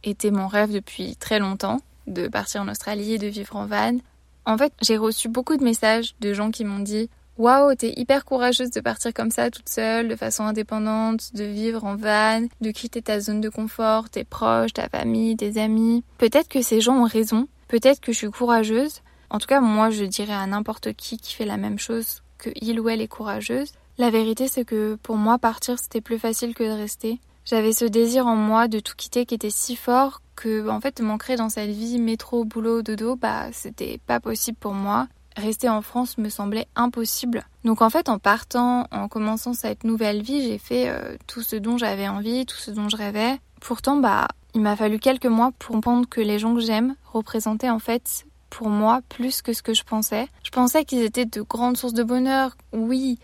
était 0.04 0.32
mon 0.32 0.48
rêve 0.48 0.74
depuis 0.74 1.16
très 1.16 1.40
longtemps, 1.40 1.80
de 2.08 2.28
partir 2.28 2.62
en 2.62 2.68
Australie 2.68 3.14
et 3.14 3.18
de 3.18 3.28
vivre 3.28 3.56
en 3.56 3.68
van. 3.68 3.98
En 4.46 4.58
fait, 4.58 4.74
j'ai 4.82 4.98
reçu 4.98 5.30
beaucoup 5.30 5.56
de 5.56 5.64
messages 5.64 6.14
de 6.20 6.34
gens 6.34 6.52
qui 6.52 6.66
m'ont 6.66 6.80
dit 6.80 7.10
Waouh, 7.38 7.74
t'es 7.74 7.94
hyper 7.98 8.26
courageuse 8.26 8.70
de 8.70 8.80
partir 8.80 9.12
comme 9.12 9.32
ça 9.32 9.50
toute 9.50 9.68
seule, 9.68 10.08
de 10.08 10.16
façon 10.16 10.44
indépendante, 10.44 11.34
de 11.34 11.44
vivre 11.44 11.84
en 11.84 11.96
van, 11.96 12.46
de 12.62 12.70
quitter 12.70 13.02
ta 13.02 13.20
zone 13.20 13.42
de 13.42 13.50
confort, 13.50 14.10
tes 14.10 14.24
proches, 14.24 14.74
ta 14.74 14.88
famille, 14.88 15.36
tes 15.36 15.60
amis. 15.60 16.04
Peut-être 16.20 16.48
que 16.48 16.62
ces 16.62 16.80
gens 16.80 17.02
ont 17.02 17.08
raison, 17.08 17.48
peut-être 17.68 18.02
que 18.02 18.12
je 18.12 18.20
suis 18.20 18.30
courageuse. 18.30 19.02
En 19.32 19.40
tout 19.40 19.48
cas, 19.48 19.62
moi, 19.62 19.90
je 19.90 20.04
dirais 20.04 20.34
à 20.34 20.46
n'importe 20.46 20.94
qui 20.94 21.18
qui 21.18 21.34
fait 21.34 21.46
la 21.46 21.58
même 21.58 21.80
chose 21.80 22.22
que 22.38 22.52
il 22.62 22.80
ou 22.80 22.88
elle 22.88 23.02
est 23.02 23.08
courageuse. 23.08 23.72
La 23.98 24.12
vérité, 24.12 24.48
c'est 24.48 24.66
que 24.66 24.96
pour 25.02 25.18
moi, 25.18 25.40
partir, 25.40 25.80
c'était 25.80 26.02
plus 26.02 26.20
facile 26.20 26.54
que 26.54 26.64
de 26.64 26.70
rester. 26.70 27.20
J'avais 27.46 27.74
ce 27.74 27.86
désir 27.86 28.28
en 28.28 28.36
moi 28.36 28.68
de 28.68 28.80
tout 28.80 28.94
quitter 28.96 29.26
qui 29.26 29.34
était 29.34 29.50
si 29.50 29.76
fort 29.76 30.22
que, 30.36 30.70
en 30.70 30.80
fait, 30.80 31.02
m'ancrer 31.02 31.36
dans 31.36 31.50
cette 31.50 31.72
vie 31.72 32.00
métro, 32.00 32.46
boulot, 32.46 32.84
dodo, 32.84 33.16
bah, 33.16 33.48
c'était 33.52 34.00
pas 34.06 34.20
possible 34.20 34.58
pour 34.60 34.74
moi 34.74 35.08
rester 35.36 35.70
en 35.70 35.82
France 35.82 36.18
me 36.18 36.30
semblait 36.30 36.68
impossible. 36.76 37.46
Donc 37.64 37.82
en 37.82 37.90
fait, 37.90 38.10
en 38.10 38.20
partant, 38.20 38.88
en 38.92 39.08
commençant 39.08 39.54
cette 39.54 39.84
nouvelle 39.84 40.22
vie, 40.22 40.44
j'ai 40.44 40.58
fait 40.58 40.90
euh, 40.90 41.18
tout 41.28 41.42
ce 41.42 41.56
dont 41.56 41.78
j'avais 41.78 42.08
envie, 42.08 42.46
tout 42.46 42.58
ce 42.58 42.72
dont 42.72 42.90
je 42.90 42.98
rêvais. 42.98 43.40
Pourtant, 43.60 43.98
bah, 43.98 44.28
il 44.54 44.62
m'a 44.62 44.76
fallu 44.76 45.00
quelques 45.00 45.26
mois 45.26 45.52
pour 45.58 45.76
comprendre 45.76 46.08
que 46.08 46.22
les 46.22 46.40
gens 46.40 46.54
que 46.54 46.62
j'aime 46.62 46.96
représentaient 47.12 47.70
en 47.70 47.80
fait 47.80 48.26
pour 48.50 48.70
moi 48.70 49.02
plus 49.10 49.42
que 49.42 49.54
ce 49.54 49.64
que 49.64 49.74
je 49.74 49.84
pensais. 49.84 50.28
Je 50.44 50.52
pensais 50.52 50.86
qu'ils 50.86 51.02
étaient 51.02 51.26
de 51.26 51.42
grandes 51.42 51.78
sources 51.78 51.94
de 51.94 52.04
bonheur. 52.04 52.56
Oui, 52.72 53.18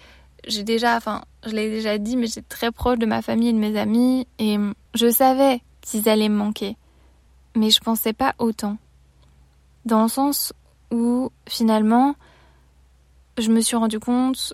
j'ai 0.48 0.64
déjà, 0.64 0.98
enfin, 0.98 1.22
je 1.46 1.52
l'ai 1.52 1.70
déjà 1.70 1.98
dit, 1.98 2.18
mais 2.18 2.28
j'étais 2.28 2.42
très 2.42 2.72
proche 2.72 2.98
de 2.98 3.06
ma 3.06 3.22
famille 3.22 3.50
et 3.50 3.54
de 3.54 3.60
mes 3.60 3.78
amis 3.78 4.28
et 4.40 4.58
je 4.96 5.12
savais 5.12 5.62
qu'ils 5.82 6.10
allaient 6.10 6.30
me 6.30 6.38
manquer. 6.38 6.78
Mais 7.56 7.70
je 7.70 7.80
pensais 7.80 8.14
pas 8.14 8.34
autant. 8.40 8.78
Dans 9.86 10.04
le 10.04 10.10
sens 10.10 10.54
où 10.92 11.32
finalement 11.48 12.16
je 13.38 13.50
me 13.50 13.62
suis 13.62 13.76
rendu 13.76 14.00
compte 14.00 14.54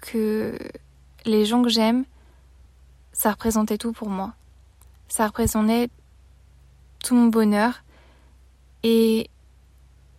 que 0.00 0.56
les 1.24 1.44
gens 1.44 1.62
que 1.62 1.68
j'aime, 1.68 2.04
ça 3.12 3.30
représentait 3.30 3.78
tout 3.78 3.92
pour 3.92 4.08
moi. 4.08 4.32
Ça 5.08 5.26
représentait 5.26 5.90
tout 7.04 7.14
mon 7.14 7.26
bonheur 7.26 7.82
et 8.82 9.28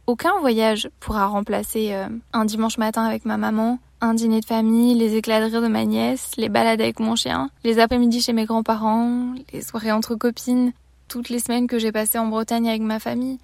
aucun 0.05 0.38
voyage 0.39 0.89
pourra 1.00 1.27
remplacer 1.27 1.93
euh, 1.93 2.08
un 2.34 2.46
dimanche 2.46 2.77
matin 2.77 3.03
avec 3.03 3.25
ma 3.25 3.38
maman, 3.38 3.79
un 4.01 4.13
dîner 4.13 4.41
de 4.41 4.46
famille, 4.46 4.96
les 4.96 5.15
éclats 5.15 5.39
de 5.39 5.50
rire 5.50 5.62
de 5.62 5.67
ma 5.67 5.86
nièce, 5.86 6.32
les 6.38 6.50
balades 6.50 6.82
avec 6.82 7.00
mon 7.00 7.15
chien, 7.15 7.50
les 7.63 7.79
après-midi 7.79 8.22
chez 8.22 8.34
mes 8.34 8.46
grands-parents, 8.46 9.34
les 9.53 9.62
soirées 9.62 9.91
entre 9.91 10.15
copines, 10.15 10.74
toutes 11.08 11.29
les 11.29 11.39
semaines 11.39 11.67
que 11.67 11.79
j'ai 11.79 11.91
passées 11.91 12.20
en 12.20 12.27
Bretagne 12.27 12.67
avec 12.67 12.82
ma 12.82 13.00
famille. 13.00 13.39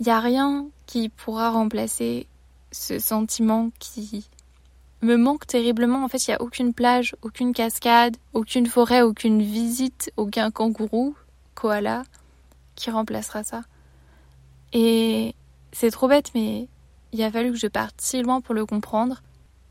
Il 0.00 0.06
n'y 0.06 0.12
a 0.12 0.20
rien 0.20 0.66
qui 0.86 1.08
pourra 1.08 1.50
remplacer 1.50 2.26
ce 2.72 2.98
sentiment 2.98 3.70
qui 3.78 4.26
me 5.02 5.16
manque 5.16 5.46
terriblement. 5.46 6.04
En 6.04 6.08
fait, 6.08 6.26
il 6.26 6.30
n'y 6.30 6.34
a 6.34 6.42
aucune 6.42 6.74
plage, 6.74 7.14
aucune 7.22 7.52
cascade, 7.52 8.16
aucune 8.32 8.66
forêt, 8.66 9.02
aucune 9.02 9.42
visite, 9.42 10.12
aucun 10.16 10.50
kangourou, 10.50 11.14
koala 11.54 12.02
qui 12.74 12.90
remplacera 12.90 13.44
ça. 13.44 13.62
Et 14.72 15.34
c'est 15.72 15.90
trop 15.90 16.08
bête, 16.08 16.32
mais 16.34 16.68
il 17.12 17.22
a 17.22 17.30
fallu 17.30 17.52
que 17.52 17.58
je 17.58 17.68
parte 17.68 18.00
si 18.00 18.20
loin 18.22 18.40
pour 18.40 18.54
le 18.54 18.66
comprendre. 18.66 19.22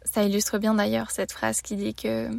Ça 0.06 0.24
illustre 0.24 0.58
bien 0.58 0.76
d'ailleurs 0.76 1.12
cette 1.12 1.32
phrase 1.32 1.62
qui 1.62 1.76
dit 1.76 1.94
que 1.94 2.30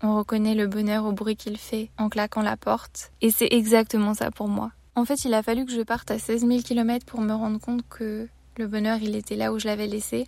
on 0.00 0.16
reconnaît 0.16 0.54
le 0.54 0.68
bonheur 0.68 1.04
au 1.04 1.12
bruit 1.12 1.34
qu'il 1.36 1.58
fait 1.58 1.90
en 1.98 2.08
claquant 2.08 2.42
la 2.42 2.56
porte. 2.56 3.10
Et 3.20 3.32
c'est 3.32 3.48
exactement 3.50 4.14
ça 4.14 4.30
pour 4.30 4.46
moi. 4.46 4.70
En 4.98 5.04
fait, 5.04 5.24
il 5.24 5.32
a 5.32 5.44
fallu 5.44 5.64
que 5.64 5.70
je 5.70 5.80
parte 5.82 6.10
à 6.10 6.18
16 6.18 6.44
000 6.44 6.60
km 6.62 7.06
pour 7.06 7.20
me 7.20 7.32
rendre 7.32 7.60
compte 7.60 7.82
que 7.88 8.26
le 8.56 8.66
bonheur, 8.66 8.98
il 9.00 9.14
était 9.14 9.36
là 9.36 9.52
où 9.52 9.58
je 9.60 9.68
l'avais 9.68 9.86
laissé. 9.86 10.26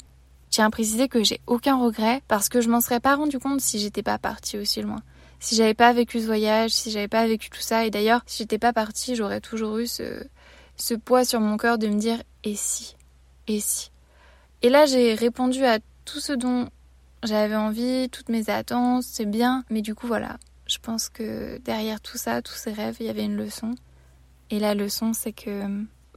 Tiens 0.49 0.67
à 0.67 0.71
préciser 0.71 1.09
que 1.09 1.25
j'ai 1.25 1.41
aucun 1.49 1.77
regret 1.77 2.23
parce 2.29 2.49
que 2.49 2.61
je 2.61 2.69
m'en 2.69 2.81
serais 2.81 3.00
pas 3.00 3.17
rendu 3.17 3.41
compte 3.41 3.61
si 3.61 3.81
j'étais 3.81 4.05
pas 4.05 4.17
partie 4.19 4.59
aussi 4.59 4.81
loin. 4.81 5.03
Si 5.41 5.57
j'avais 5.57 5.75
pas 5.75 5.93
vécu 5.93 6.21
ce 6.21 6.27
voyage, 6.27 6.71
si 6.71 6.93
j'avais 6.93 7.09
pas 7.09 7.27
vécu 7.27 7.50
tout 7.50 7.61
ça, 7.61 7.85
et 7.85 7.91
d'ailleurs, 7.91 8.23
si 8.27 8.45
j'étais 8.45 8.59
pas 8.59 8.73
partie, 8.73 9.17
j'aurais 9.17 9.41
toujours 9.41 9.77
eu 9.79 9.89
ce, 9.89 10.25
ce 10.77 10.95
poids 10.95 11.25
sur 11.25 11.41
mon 11.41 11.57
cœur 11.57 11.77
de 11.77 11.89
me 11.89 11.99
dire 11.99 12.23
et 12.45 12.55
si, 12.55 12.95
et 13.49 13.59
si. 13.59 13.91
Et 14.62 14.69
là, 14.69 14.87
j'ai 14.87 15.15
répondu 15.15 15.65
à 15.65 15.81
tout 16.05 16.21
ce 16.21 16.33
dont 16.33 16.69
j'avais 17.25 17.57
envie, 17.57 18.09
toutes 18.09 18.29
mes 18.29 18.49
attentes, 18.50 19.03
c'est 19.03 19.27
bien, 19.27 19.65
mais 19.69 19.83
du 19.83 19.97
coup, 19.97 20.07
voilà. 20.07 20.39
Je 20.67 20.79
pense 20.79 21.09
que 21.09 21.59
derrière 21.59 22.00
tout 22.00 22.19
ça, 22.19 22.41
tous 22.41 22.55
ces 22.55 22.73
rêves, 22.73 22.99
il 23.00 23.07
y 23.07 23.11
avait 23.11 23.25
une 23.25 23.37
leçon. 23.37 23.75
Et 24.50 24.59
la 24.59 24.75
leçon, 24.75 25.12
c'est 25.12 25.33
que, 25.33 25.62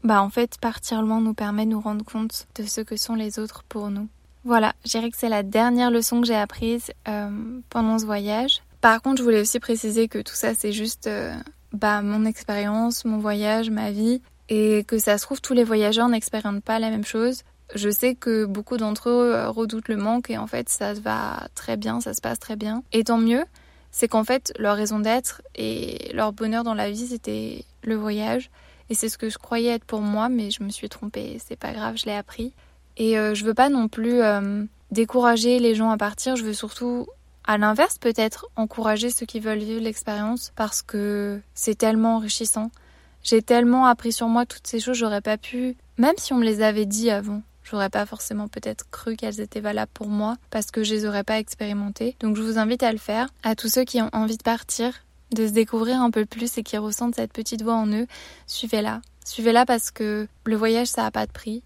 bah, 0.04 0.22
en 0.22 0.30
fait, 0.30 0.58
partir 0.60 1.02
loin 1.02 1.22
nous 1.22 1.34
permet 1.34 1.66
de 1.66 1.72
nous 1.72 1.82
rendre 1.82 2.04
compte 2.04 2.48
de 2.56 2.64
ce 2.64 2.82
que 2.82 2.98
sont 2.98 3.16
les 3.16 3.40
autres 3.40 3.64
pour 3.64 3.90
nous. 3.90 4.08
Voilà, 4.46 4.74
je 4.84 4.90
dirais 4.90 5.10
que 5.10 5.18
c'est 5.18 5.30
la 5.30 5.44
dernière 5.44 5.92
leçon 5.92 6.20
que 6.22 6.28
j'ai 6.28 6.36
apprise 6.36 6.92
euh, 7.08 7.30
pendant 7.70 7.98
ce 8.00 8.06
voyage. 8.06 8.62
Par 8.82 9.02
contre, 9.02 9.20
je 9.20 9.24
voulais 9.24 9.40
aussi 9.40 9.60
préciser 9.60 10.10
que 10.10 10.20
tout 10.20 10.36
ça, 10.36 10.54
c'est 10.54 10.74
juste 10.74 11.08
euh, 11.08 11.34
bah, 11.72 12.02
mon 12.02 12.26
expérience, 12.26 13.06
mon 13.06 13.20
voyage, 13.20 13.70
ma 13.70 13.92
vie, 13.92 14.22
et 14.50 14.84
que 14.84 14.98
ça 14.98 15.18
se 15.18 15.24
trouve, 15.24 15.42
tous 15.42 15.54
les 15.54 15.64
voyageurs 15.64 16.10
n'expérimentent 16.10 16.64
pas 16.64 16.80
la 16.80 16.90
même 16.90 17.06
chose. 17.06 17.44
Je 17.76 17.90
sais 17.90 18.16
que 18.16 18.46
beaucoup 18.46 18.78
d'entre 18.78 19.10
eux 19.10 19.34
euh, 19.34 19.50
redoutent 19.50 19.88
le 19.88 19.98
manque 19.98 20.30
et 20.30 20.38
en 20.38 20.48
fait 20.48 20.70
ça 20.70 20.94
va 20.94 21.48
très 21.56 21.78
bien, 21.78 22.02
ça 22.02 22.14
se 22.14 22.22
passe 22.22 22.40
très 22.40 22.56
bien. 22.56 22.84
Et 22.92 23.06
tant 23.06 23.18
mieux, 23.18 23.46
c'est 23.90 24.08
qu'en 24.08 24.24
fait 24.24 24.54
leur 24.60 24.76
raison 24.76 25.00
d'être 25.00 25.42
et 25.56 26.12
leur 26.14 26.34
bonheur 26.34 26.64
dans 26.64 26.74
la 26.74 26.92
vie 26.92 27.08
c'était 27.08 27.66
le 27.86 27.96
voyage. 27.96 28.50
Et 28.90 28.96
c'est 28.96 29.10
ce 29.10 29.18
que 29.18 29.30
je 29.30 29.38
croyais 29.38 29.72
être 29.72 29.86
pour 29.86 30.02
moi, 30.02 30.30
mais 30.30 30.52
je 30.52 30.64
me 30.64 30.70
suis 30.70 30.90
trompée, 30.90 31.40
c'est 31.46 31.56
pas 31.56 31.72
grave, 31.72 31.98
je 31.98 32.06
l'ai 32.06 32.16
appris. 32.16 32.54
Et 32.98 33.18
euh, 33.18 33.34
je 33.34 33.44
veux 33.46 33.54
pas 33.54 33.70
non 33.70 33.88
plus 33.88 34.22
euh, 34.22 34.66
décourager 34.92 35.60
les 35.60 35.76
gens 35.76 35.90
à 35.90 35.98
partir, 35.98 36.36
je 36.36 36.44
veux 36.44 36.54
surtout 36.54 37.08
à 37.46 37.58
l'inverse 37.58 37.98
peut-être 37.98 38.48
encourager 38.56 39.10
ceux 39.10 39.26
qui 39.26 39.40
veulent 39.40 39.60
vivre 39.60 39.82
l'expérience 39.82 40.52
parce 40.56 40.82
que 40.82 41.42
c'est 41.54 41.76
tellement 41.76 42.18
enrichissant. 42.18 42.72
J'ai 43.24 43.42
tellement 43.42 43.86
appris 43.86 44.12
sur 44.12 44.28
moi 44.28 44.46
toutes 44.46 44.68
ces 44.68 44.80
choses, 44.80 44.98
j'aurais 44.98 45.22
pas 45.22 45.38
pu, 45.38 45.76
même 45.98 46.16
si 46.18 46.34
on 46.34 46.38
me 46.38 46.46
les 46.46 46.62
avait 46.62 46.86
dit 46.86 47.10
avant, 47.10 47.42
j'aurais 47.64 47.90
pas 47.90 48.06
forcément 48.06 48.48
peut-être 48.48 48.90
cru 48.92 49.16
qu'elles 49.16 49.40
étaient 49.40 49.62
valables 49.62 49.92
pour 49.94 50.08
moi 50.08 50.36
parce 50.52 50.72
que 50.72 50.84
je 50.84 50.94
les 50.94 51.06
aurais 51.06 51.24
pas 51.24 51.40
expérimentées. 51.40 52.16
Donc 52.20 52.36
je 52.36 52.42
vous 52.42 52.58
invite 52.58 52.84
à 52.84 52.92
le 52.92 52.98
faire. 52.98 53.30
À 53.44 53.56
tous 53.56 53.70
ceux 53.70 53.84
qui 53.84 54.02
ont 54.02 54.10
envie 54.14 54.38
de 54.38 54.44
partir, 54.44 54.94
de 55.34 55.48
se 55.48 55.52
découvrir 55.52 56.02
un 56.02 56.12
peu 56.12 56.26
plus 56.26 56.58
et 56.58 56.64
qui 56.64 56.78
ressentent 56.78 57.16
cette 57.16 57.34
petite 57.34 57.62
voix 57.62 57.76
en 57.76 57.88
eux, 57.88 58.08
suivez-la. 58.48 59.02
Suivez-la 59.26 59.66
parce 59.66 59.92
que 59.92 60.28
le 60.46 60.56
voyage 60.56 60.88
ça 60.88 61.06
a 61.06 61.12
pas 61.12 61.26
de 61.26 61.32
prix. 61.32 61.64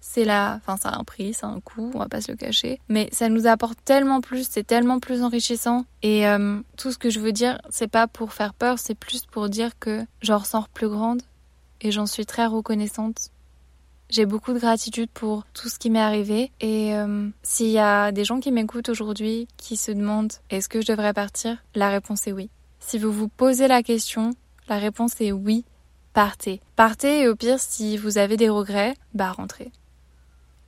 C'est 0.00 0.24
là, 0.24 0.54
enfin 0.56 0.76
ça 0.76 0.90
a 0.90 0.98
un 0.98 1.04
prix, 1.04 1.34
ça 1.34 1.48
a 1.48 1.50
un 1.50 1.60
coût, 1.60 1.90
on 1.92 1.98
va 1.98 2.08
pas 2.08 2.20
se 2.20 2.30
le 2.30 2.36
cacher, 2.36 2.80
mais 2.88 3.08
ça 3.10 3.28
nous 3.28 3.48
apporte 3.48 3.78
tellement 3.84 4.20
plus, 4.20 4.46
c'est 4.48 4.64
tellement 4.64 5.00
plus 5.00 5.24
enrichissant 5.24 5.86
et 6.02 6.26
euh, 6.28 6.60
tout 6.76 6.92
ce 6.92 6.98
que 6.98 7.10
je 7.10 7.18
veux 7.18 7.32
dire, 7.32 7.60
c'est 7.68 7.88
pas 7.88 8.06
pour 8.06 8.32
faire 8.32 8.54
peur, 8.54 8.78
c'est 8.78 8.94
plus 8.94 9.26
pour 9.26 9.48
dire 9.48 9.76
que 9.80 10.04
j'en 10.22 10.38
ressens 10.38 10.66
plus 10.72 10.88
grande 10.88 11.22
et 11.80 11.90
j'en 11.90 12.06
suis 12.06 12.26
très 12.26 12.46
reconnaissante 12.46 13.32
j'ai 14.10 14.26
beaucoup 14.26 14.52
de 14.52 14.58
gratitude 14.58 15.10
pour 15.10 15.44
tout 15.52 15.68
ce 15.68 15.78
qui 15.78 15.90
m'est 15.90 16.00
arrivé 16.00 16.50
et 16.60 16.94
euh, 16.94 17.28
s'il 17.42 17.68
y 17.68 17.78
a 17.78 18.12
des 18.12 18.24
gens 18.24 18.40
qui 18.40 18.52
m'écoutent 18.52 18.88
aujourd'hui 18.88 19.48
qui 19.56 19.76
se 19.76 19.92
demandent 19.92 20.32
est-ce 20.50 20.68
que 20.68 20.80
je 20.80 20.86
devrais 20.86 21.12
partir, 21.12 21.58
la 21.74 21.90
réponse 21.90 22.26
est 22.26 22.32
oui. 22.32 22.50
Si 22.88 22.96
vous 22.96 23.12
vous 23.12 23.28
posez 23.28 23.68
la 23.68 23.82
question, 23.82 24.30
la 24.66 24.78
réponse 24.78 25.20
est 25.20 25.30
oui, 25.30 25.66
partez. 26.14 26.62
Partez 26.74 27.20
et 27.20 27.28
au 27.28 27.36
pire 27.36 27.60
si 27.60 27.98
vous 27.98 28.16
avez 28.16 28.38
des 28.38 28.48
regrets, 28.48 28.94
bah 29.12 29.30
rentrez. 29.30 29.72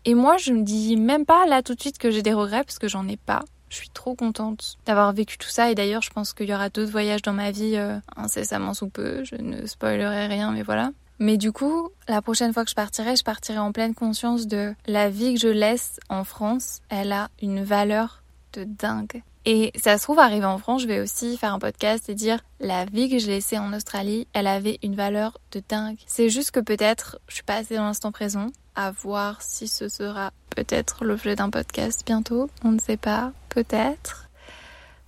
Et 0.04 0.12
moi 0.12 0.36
je 0.36 0.52
me 0.52 0.62
dis 0.62 0.98
même 0.98 1.24
pas 1.24 1.46
là 1.46 1.62
tout 1.62 1.74
de 1.74 1.80
suite 1.80 1.96
que 1.96 2.10
j'ai 2.10 2.20
des 2.20 2.34
regrets 2.34 2.62
parce 2.62 2.78
que 2.78 2.88
j'en 2.88 3.08
ai 3.08 3.16
pas. 3.16 3.42
Je 3.70 3.76
suis 3.76 3.88
trop 3.88 4.14
contente 4.14 4.76
d'avoir 4.84 5.14
vécu 5.14 5.38
tout 5.38 5.48
ça 5.48 5.70
et 5.70 5.74
d'ailleurs 5.74 6.02
je 6.02 6.10
pense 6.10 6.34
qu'il 6.34 6.50
y 6.50 6.52
aura 6.52 6.68
d'autres 6.68 6.92
voyages 6.92 7.22
dans 7.22 7.32
ma 7.32 7.52
vie 7.52 7.76
euh, 7.76 7.96
incessamment 8.16 8.74
sous 8.74 8.90
peu. 8.90 9.24
Je 9.24 9.36
ne 9.36 9.64
spoilerai 9.64 10.26
rien 10.26 10.52
mais 10.52 10.62
voilà. 10.62 10.90
Mais 11.20 11.38
du 11.38 11.52
coup, 11.52 11.88
la 12.06 12.20
prochaine 12.20 12.52
fois 12.52 12.64
que 12.64 12.70
je 12.70 12.74
partirai, 12.74 13.16
je 13.16 13.24
partirai 13.24 13.60
en 13.60 13.72
pleine 13.72 13.94
conscience 13.94 14.46
de 14.46 14.74
la 14.86 15.08
vie 15.08 15.32
que 15.32 15.40
je 15.40 15.48
laisse 15.48 15.98
en 16.10 16.24
France, 16.24 16.80
elle 16.90 17.12
a 17.12 17.30
une 17.40 17.64
valeur 17.64 18.19
de 18.52 18.64
dingue. 18.64 19.22
Et 19.46 19.72
ça 19.74 19.96
se 19.96 20.02
trouve, 20.02 20.18
arriver 20.18 20.44
en 20.44 20.58
France, 20.58 20.82
je 20.82 20.86
vais 20.86 21.00
aussi 21.00 21.38
faire 21.38 21.54
un 21.54 21.58
podcast 21.58 22.08
et 22.08 22.14
dire 22.14 22.40
la 22.60 22.84
vie 22.84 23.08
que 23.08 23.18
j'ai 23.18 23.28
laissée 23.28 23.58
en 23.58 23.72
Australie, 23.72 24.26
elle 24.34 24.46
avait 24.46 24.78
une 24.82 24.94
valeur 24.94 25.38
de 25.52 25.62
dingue. 25.66 25.96
C'est 26.06 26.28
juste 26.28 26.50
que 26.50 26.60
peut-être 26.60 27.18
je 27.28 27.34
suis 27.34 27.42
pas 27.42 27.56
assez 27.56 27.76
dans 27.76 27.84
l'instant 27.84 28.12
présent, 28.12 28.48
à 28.74 28.90
voir 28.90 29.40
si 29.40 29.66
ce 29.66 29.88
sera 29.88 30.32
peut-être 30.50 31.04
l'objet 31.04 31.36
d'un 31.36 31.48
podcast 31.48 32.02
bientôt, 32.04 32.50
on 32.64 32.72
ne 32.72 32.80
sait 32.80 32.98
pas, 32.98 33.32
peut-être. 33.48 34.28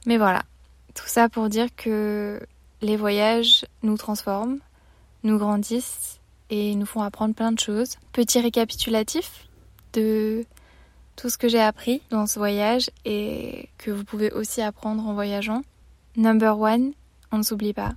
Mais 0.06 0.16
voilà, 0.16 0.42
tout 0.94 1.06
ça 1.06 1.28
pour 1.28 1.49
dire 1.49 1.68
que 1.76 2.40
les 2.80 2.96
voyages 2.96 3.66
nous 3.82 3.99
transforment, 3.99 4.58
nous 5.25 5.38
grandissent 5.38 6.20
et 6.49 6.75
nous 6.75 6.87
font 6.87 7.02
apprendre 7.02 7.34
plein 7.34 7.52
de 7.52 7.61
choses. 7.61 7.96
Petit 8.12 8.40
récapitulatif 8.40 9.46
de 9.92 10.44
tout 11.16 11.31
ce 11.31 11.38
que 11.38 11.49
j'ai 11.49 11.61
appris 11.61 12.02
dans 12.11 12.26
ce 12.26 12.38
voyage 12.38 12.90
et 13.04 13.69
que 13.78 13.90
vous 13.90 14.04
pouvez 14.04 14.31
aussi 14.33 14.62
apprendre 14.62 15.07
en 15.07 15.14
voyageant. 15.14 15.62
Number 16.16 16.59
one, 16.59 16.92
on 17.31 17.38
ne 17.38 17.42
s'oublie 17.42 17.73
pas. 17.73 17.92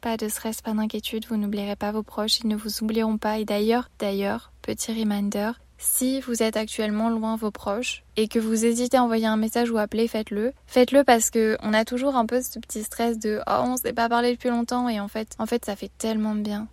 Pas 0.00 0.16
de 0.16 0.28
stress, 0.28 0.62
pas 0.62 0.74
d'inquiétude, 0.74 1.26
vous 1.28 1.36
n'oublierez 1.36 1.76
pas 1.76 1.90
vos 1.90 2.02
proches, 2.02 2.40
ils 2.40 2.48
ne 2.48 2.56
vous 2.56 2.82
oublieront 2.82 3.18
pas. 3.18 3.38
Et 3.38 3.44
d'ailleurs, 3.44 3.90
d'ailleurs, 3.98 4.52
petit 4.62 4.92
reminder, 4.92 5.52
si 5.78 6.20
vous 6.20 6.42
êtes 6.42 6.56
actuellement 6.56 7.08
loin 7.08 7.36
vos 7.36 7.50
proches 7.50 8.04
et 8.16 8.28
que 8.28 8.38
vous 8.38 8.64
hésitez 8.64 8.96
à 8.96 9.02
envoyer 9.02 9.26
un 9.26 9.36
message 9.36 9.70
ou 9.70 9.78
appeler, 9.78 10.08
faites-le. 10.08 10.52
Faites-le 10.66 11.04
parce 11.04 11.30
que 11.30 11.56
on 11.62 11.72
a 11.72 11.84
toujours 11.84 12.16
un 12.16 12.26
peu 12.26 12.42
ce 12.42 12.58
petit 12.58 12.82
stress 12.82 13.18
de 13.18 13.40
oh 13.46 13.60
on 13.64 13.76
s'est 13.76 13.92
pas 13.92 14.08
parlé 14.08 14.32
depuis 14.32 14.50
longtemps 14.50 14.88
et 14.88 15.00
en 15.00 15.08
fait 15.08 15.34
en 15.38 15.46
fait 15.46 15.64
ça 15.64 15.76
fait 15.76 15.90
tellement 15.96 16.34
bien 16.34 16.66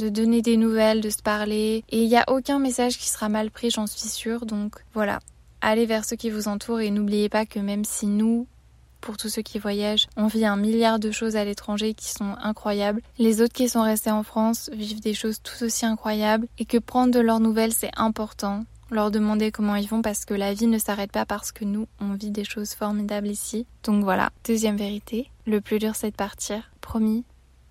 de 0.00 0.08
donner 0.08 0.40
des 0.40 0.56
nouvelles, 0.56 1.02
de 1.02 1.10
se 1.10 1.22
parler 1.22 1.84
et 1.90 2.02
il 2.02 2.08
n'y 2.08 2.16
a 2.16 2.24
aucun 2.28 2.58
message 2.58 2.96
qui 2.96 3.08
sera 3.08 3.28
mal 3.28 3.50
pris, 3.50 3.70
j'en 3.70 3.86
suis 3.86 4.08
sûre. 4.08 4.46
Donc 4.46 4.76
voilà, 4.94 5.20
allez 5.60 5.84
vers 5.84 6.06
ceux 6.06 6.16
qui 6.16 6.30
vous 6.30 6.48
entourent 6.48 6.80
et 6.80 6.90
n'oubliez 6.90 7.28
pas 7.28 7.44
que 7.44 7.60
même 7.60 7.84
si 7.84 8.06
nous 8.06 8.46
pour 9.02 9.16
tous 9.16 9.28
ceux 9.28 9.42
qui 9.42 9.58
voyagent. 9.58 10.08
On 10.16 10.26
vit 10.26 10.44
un 10.44 10.56
milliard 10.56 10.98
de 10.98 11.10
choses 11.10 11.36
à 11.36 11.44
l'étranger 11.44 11.94
qui 11.94 12.10
sont 12.10 12.34
incroyables. 12.42 13.02
Les 13.18 13.42
autres 13.42 13.52
qui 13.52 13.68
sont 13.68 13.82
restés 13.82 14.10
en 14.10 14.22
France 14.22 14.70
vivent 14.72 15.00
des 15.00 15.14
choses 15.14 15.40
tout 15.42 15.64
aussi 15.64 15.86
incroyables 15.86 16.46
et 16.58 16.64
que 16.64 16.78
prendre 16.78 17.12
de 17.12 17.20
leurs 17.20 17.40
nouvelles 17.40 17.72
c'est 17.72 17.92
important. 17.96 18.64
Leur 18.90 19.10
demander 19.10 19.52
comment 19.52 19.76
ils 19.76 19.88
vont 19.88 20.02
parce 20.02 20.24
que 20.24 20.34
la 20.34 20.52
vie 20.52 20.66
ne 20.66 20.78
s'arrête 20.78 21.12
pas 21.12 21.26
parce 21.26 21.52
que 21.52 21.64
nous 21.64 21.86
on 22.00 22.14
vit 22.14 22.30
des 22.30 22.44
choses 22.44 22.72
formidables 22.72 23.28
ici. 23.28 23.66
Donc 23.84 24.02
voilà, 24.02 24.30
deuxième 24.46 24.76
vérité, 24.76 25.30
le 25.46 25.60
plus 25.60 25.78
dur 25.78 25.94
c'est 25.94 26.10
de 26.10 26.16
partir. 26.16 26.70
Promis, 26.80 27.24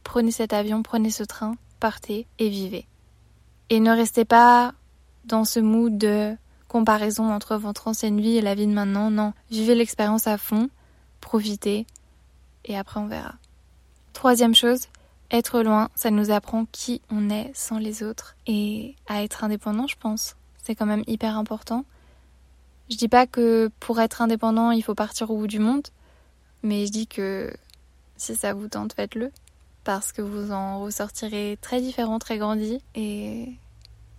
prenez 0.04 0.32
cet 0.32 0.54
avion, 0.54 0.84
prenez 0.84 1.10
ce 1.10 1.24
train, 1.24 1.56
partez 1.80 2.28
et 2.38 2.50
vivez. 2.50 2.86
Et 3.70 3.80
ne 3.80 3.92
restez 3.92 4.26
pas 4.26 4.74
dans 5.26 5.46
ce 5.46 5.60
mood 5.60 5.98
de 5.98 6.36
comparaison 6.68 7.32
entre 7.32 7.56
votre 7.56 7.88
ancienne 7.88 8.20
vie 8.20 8.38
et 8.38 8.42
la 8.42 8.56
vie 8.56 8.68
de 8.68 8.74
maintenant. 8.74 9.12
Non, 9.12 9.34
vivez 9.50 9.76
l'expérience 9.76 10.28
à 10.28 10.38
fond 10.38 10.70
profiter, 11.20 11.86
et 12.66 12.78
après 12.78 13.00
on 13.00 13.08
verra. 13.08 13.36
Troisième 14.14 14.56
chose, 14.56 14.88
être 15.32 15.62
loin, 15.62 15.90
ça 15.96 16.12
nous 16.12 16.32
apprend 16.32 16.66
qui 16.72 17.02
on 17.10 17.30
est 17.30 17.52
sans 17.54 17.78
les 17.78 18.04
autres 18.04 18.36
et 18.48 18.96
à 19.08 19.24
être 19.24 19.44
indépendant, 19.44 19.88
je 19.88 19.96
pense. 19.98 20.36
C'est 20.58 20.76
quand 20.76 20.86
même 20.86 21.04
hyper 21.08 21.38
important. 21.38 21.86
Je 22.90 22.98
dis 22.98 23.08
pas 23.08 23.28
que 23.28 23.70
pour 23.80 24.00
être 24.00 24.22
indépendant, 24.22 24.72
il 24.72 24.84
faut 24.84 24.96
partir 24.96 25.30
au 25.30 25.38
bout 25.38 25.48
du 25.48 25.60
monde, 25.60 25.88
mais 26.64 26.88
je 26.88 26.92
dis 26.92 27.08
que 27.08 27.54
si 28.18 28.36
ça 28.36 28.54
vous 28.54 28.68
tente, 28.68 28.94
faites-le 28.94 29.32
parce 29.84 30.12
que 30.12 30.22
vous 30.22 30.52
en 30.52 30.80
ressortirez 30.80 31.58
très 31.62 31.82
différent, 31.82 32.20
très 32.20 32.38
grandi 32.38 32.80
et 32.96 33.54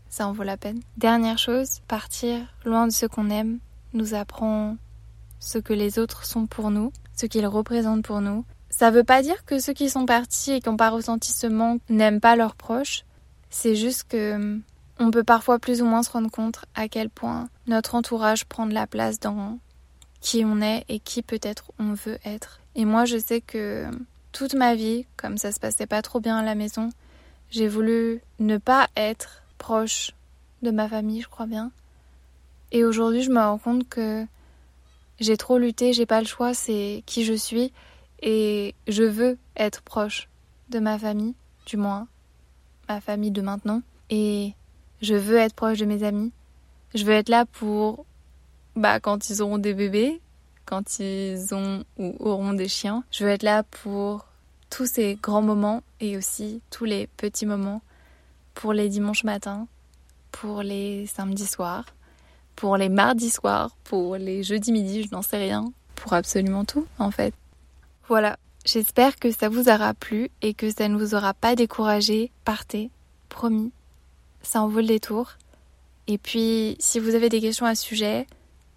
ça 0.09 0.27
en 0.27 0.33
vaut 0.33 0.43
la 0.43 0.57
peine. 0.57 0.81
Dernière 0.97 1.39
chose, 1.39 1.81
partir 1.89 2.41
loin 2.65 2.87
de 2.87 2.93
ce 2.93 3.07
qu'on 3.07 3.31
aime 3.31 3.59
nous 3.93 4.15
apprend 4.15 4.77
ce 5.39 5.59
que 5.59 5.73
les 5.73 5.99
autres 5.99 6.25
sont 6.25 6.47
pour 6.47 6.71
nous, 6.71 6.93
ce 7.17 7.27
qu'ils 7.27 7.47
représentent 7.47 8.05
pour 8.05 8.21
nous. 8.21 8.45
Ça 8.69 8.91
veut 8.91 9.05
pas 9.05 9.23
dire 9.23 9.45
que 9.45 9.59
ceux 9.59 9.73
qui 9.73 9.91
sont 9.91 10.07
partis 10.07 10.53
et 10.53 10.61
qui 10.61 10.69
n'ont 10.69 10.77
pas 10.77 10.91
ressenti 10.91 11.33
ce 11.33 11.47
manque 11.47 11.81
n'aiment 11.89 12.21
pas 12.21 12.37
leurs 12.37 12.55
proches. 12.55 13.05
C'est 13.51 13.75
juste 13.75 14.05
que 14.09 14.61
on 14.99 15.11
peut 15.11 15.25
parfois 15.25 15.59
plus 15.59 15.81
ou 15.81 15.87
moins 15.87 16.03
se 16.03 16.11
rendre 16.11 16.31
compte 16.31 16.61
à 16.75 16.89
quel 16.89 17.09
point 17.09 17.49
notre 17.67 17.95
entourage 17.95 18.45
prend 18.45 18.67
de 18.67 18.75
la 18.75 18.87
place 18.87 19.19
dans 19.19 19.59
qui 20.21 20.45
on 20.45 20.61
est 20.61 20.85
et 20.89 21.01
qui 21.01 21.23
peut-être 21.23 21.73
on 21.79 21.95
veut 21.95 22.19
être. 22.25 22.61
Et 22.75 22.85
moi, 22.85 23.07
je 23.07 23.19
sais 23.19 23.41
que 23.41 23.91
toute 24.33 24.55
ma 24.55 24.75
vie, 24.75 25.07
comme 25.17 25.39
ça 25.39 25.53
se 25.53 25.61
passait 25.61 25.87
pas 25.87 26.03
trop 26.03 26.21
bien 26.21 26.39
à 26.39 26.45
la 26.45 26.55
maison, 26.55 26.91
j'ai 27.51 27.69
voulu 27.69 28.21
ne 28.39 28.59
pas 28.59 28.89
être 28.97 29.43
proche 29.59 30.13
de 30.63 30.71
ma 30.71 30.89
famille, 30.89 31.23
je 31.23 31.29
crois 31.29 31.47
bien, 31.47 31.71
Et 32.73 32.85
aujourd'hui, 32.85 33.23
je 33.23 33.31
me 33.31 33.41
rends 33.41 33.59
compte 33.59 33.89
que 33.89 34.25
j'ai 35.19 35.37
trop 35.37 35.59
lutté, 35.59 35.93
j'ai 35.93 36.07
pas 36.07 36.21
le 36.21 36.27
choix, 36.27 36.55
c'est 36.55 37.03
qui 37.07 37.25
je 37.25 37.35
suis 37.35 37.73
et 38.23 38.75
je 38.87 39.03
veux 39.03 39.39
être 39.57 39.83
proche 39.83 40.29
de 40.69 40.79
ma 40.79 40.99
famille, 40.99 41.35
du 41.67 41.77
moins 41.77 42.07
ma 42.89 43.01
famille 43.01 43.31
de 43.31 43.41
maintenant 43.41 43.83
et 44.09 44.53
je 45.01 45.15
veux 45.15 45.37
être 45.37 45.55
proche 45.55 45.79
de 45.79 45.85
mes 45.85 46.03
amis. 46.03 46.33
Je 46.95 47.05
veux 47.05 47.13
être 47.13 47.29
là 47.29 47.45
pour 47.47 48.05
bah 48.77 48.99
quand 49.01 49.31
ils 49.31 49.43
auront 49.43 49.59
des 49.59 49.75
bébés, 49.75 50.21
quand 50.65 50.99
ils 50.99 51.55
ont 51.55 51.85
ou 51.99 52.17
auront 52.21 52.53
des 52.53 52.69
chiens. 52.69 53.05
Je 53.11 53.25
veux 53.25 53.31
être 53.31 53.43
là 53.43 53.63
pour 53.63 54.27
tous 54.71 54.87
ces 54.87 55.17
grands 55.21 55.43
moments 55.43 55.83
et 56.01 56.17
aussi 56.17 56.61
tous 56.71 56.85
les 56.85 57.07
petits 57.07 57.47
moments 57.47 57.83
pour 58.55 58.73
les 58.73 58.89
dimanches 58.89 59.25
matins, 59.25 59.67
pour 60.33 60.63
les 60.63 61.07
samedis 61.07 61.47
soirs, 61.47 61.87
pour 62.57 62.77
les 62.77 62.89
mardis 62.89 63.31
soirs, 63.31 63.75
pour 63.85 64.17
les 64.17 64.43
jeudis 64.43 64.73
midi, 64.73 65.03
je 65.03 65.15
n'en 65.15 65.23
sais 65.23 65.39
rien, 65.39 65.73
pour 65.97 66.13
absolument 66.13 66.65
tout 66.65 66.87
en 66.99 67.11
fait. 67.11 67.35
Voilà, 68.07 68.39
j'espère 68.65 69.17
que 69.17 69.31
ça 69.31 69.49
vous 69.49 69.69
aura 69.69 69.95
plu 69.95 70.31
et 70.43 70.55
que 70.55 70.71
ça 70.71 70.89
ne 70.89 70.97
vous 70.97 71.15
aura 71.15 71.35
pas 71.35 71.57
découragé. 71.57 72.31
Partez, 72.45 72.91
promis, 73.29 73.73
ça 74.43 74.63
en 74.63 74.69
vaut 74.69 74.81
le 74.81 74.87
détour. 74.87 75.33
Et 76.07 76.19
puis, 76.19 76.77
si 76.81 76.99
vous 76.99 77.15
avez 77.15 77.29
des 77.29 77.41
questions 77.41 77.67
à 77.67 77.75
ce 77.75 77.85
sujet, 77.85 78.27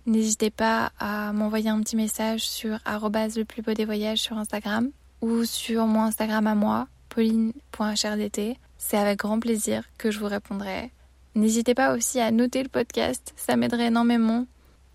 n'hésitez 0.06 0.50
pas 0.50 0.92
à 1.00 1.34
m'envoyer 1.34 1.70
un 1.70 1.82
petit 1.82 1.96
message 1.96 2.48
sur 2.48 2.80
le 2.86 3.44
plus 3.44 3.62
beau 3.62 3.74
des 3.74 3.86
voyages 3.86 4.20
sur 4.20 4.38
Instagram 4.38 4.90
ou 5.22 5.46
sur 5.46 5.86
mon 5.86 6.02
Instagram 6.04 6.48
à 6.48 6.56
moi, 6.56 6.88
pauline.hrdt. 7.10 8.58
C'est 8.78 8.98
avec 8.98 9.20
grand 9.20 9.40
plaisir 9.40 9.84
que 9.98 10.12
je 10.12 10.20
vous 10.20 10.28
répondrai. 10.28 10.92
N'hésitez 11.36 11.74
pas 11.74 11.96
aussi 11.96 12.20
à 12.20 12.32
noter 12.32 12.62
le 12.62 12.70
podcast, 12.70 13.34
ça 13.36 13.56
m'aiderait 13.56 13.88
énormément. 13.88 14.46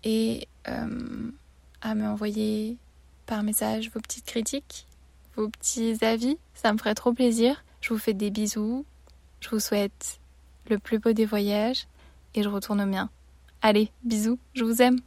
Et 0.03 0.47
euh, 0.67 1.31
à 1.81 1.95
m'envoyer 1.95 2.77
par 3.25 3.43
message 3.43 3.89
vos 3.91 3.99
petites 3.99 4.25
critiques, 4.25 4.87
vos 5.35 5.49
petits 5.49 5.97
avis, 6.01 6.37
ça 6.53 6.71
me 6.71 6.77
ferait 6.77 6.95
trop 6.95 7.13
plaisir. 7.13 7.63
Je 7.81 7.93
vous 7.93 7.99
fais 7.99 8.13
des 8.13 8.29
bisous, 8.29 8.85
je 9.39 9.49
vous 9.49 9.59
souhaite 9.59 10.19
le 10.69 10.77
plus 10.77 10.99
beau 10.99 11.13
des 11.13 11.25
voyages 11.25 11.87
et 12.35 12.43
je 12.43 12.49
retourne 12.49 12.81
au 12.81 12.85
mien. 12.85 13.09
Allez, 13.61 13.89
bisous, 14.03 14.39
je 14.53 14.63
vous 14.63 14.81
aime. 14.81 14.99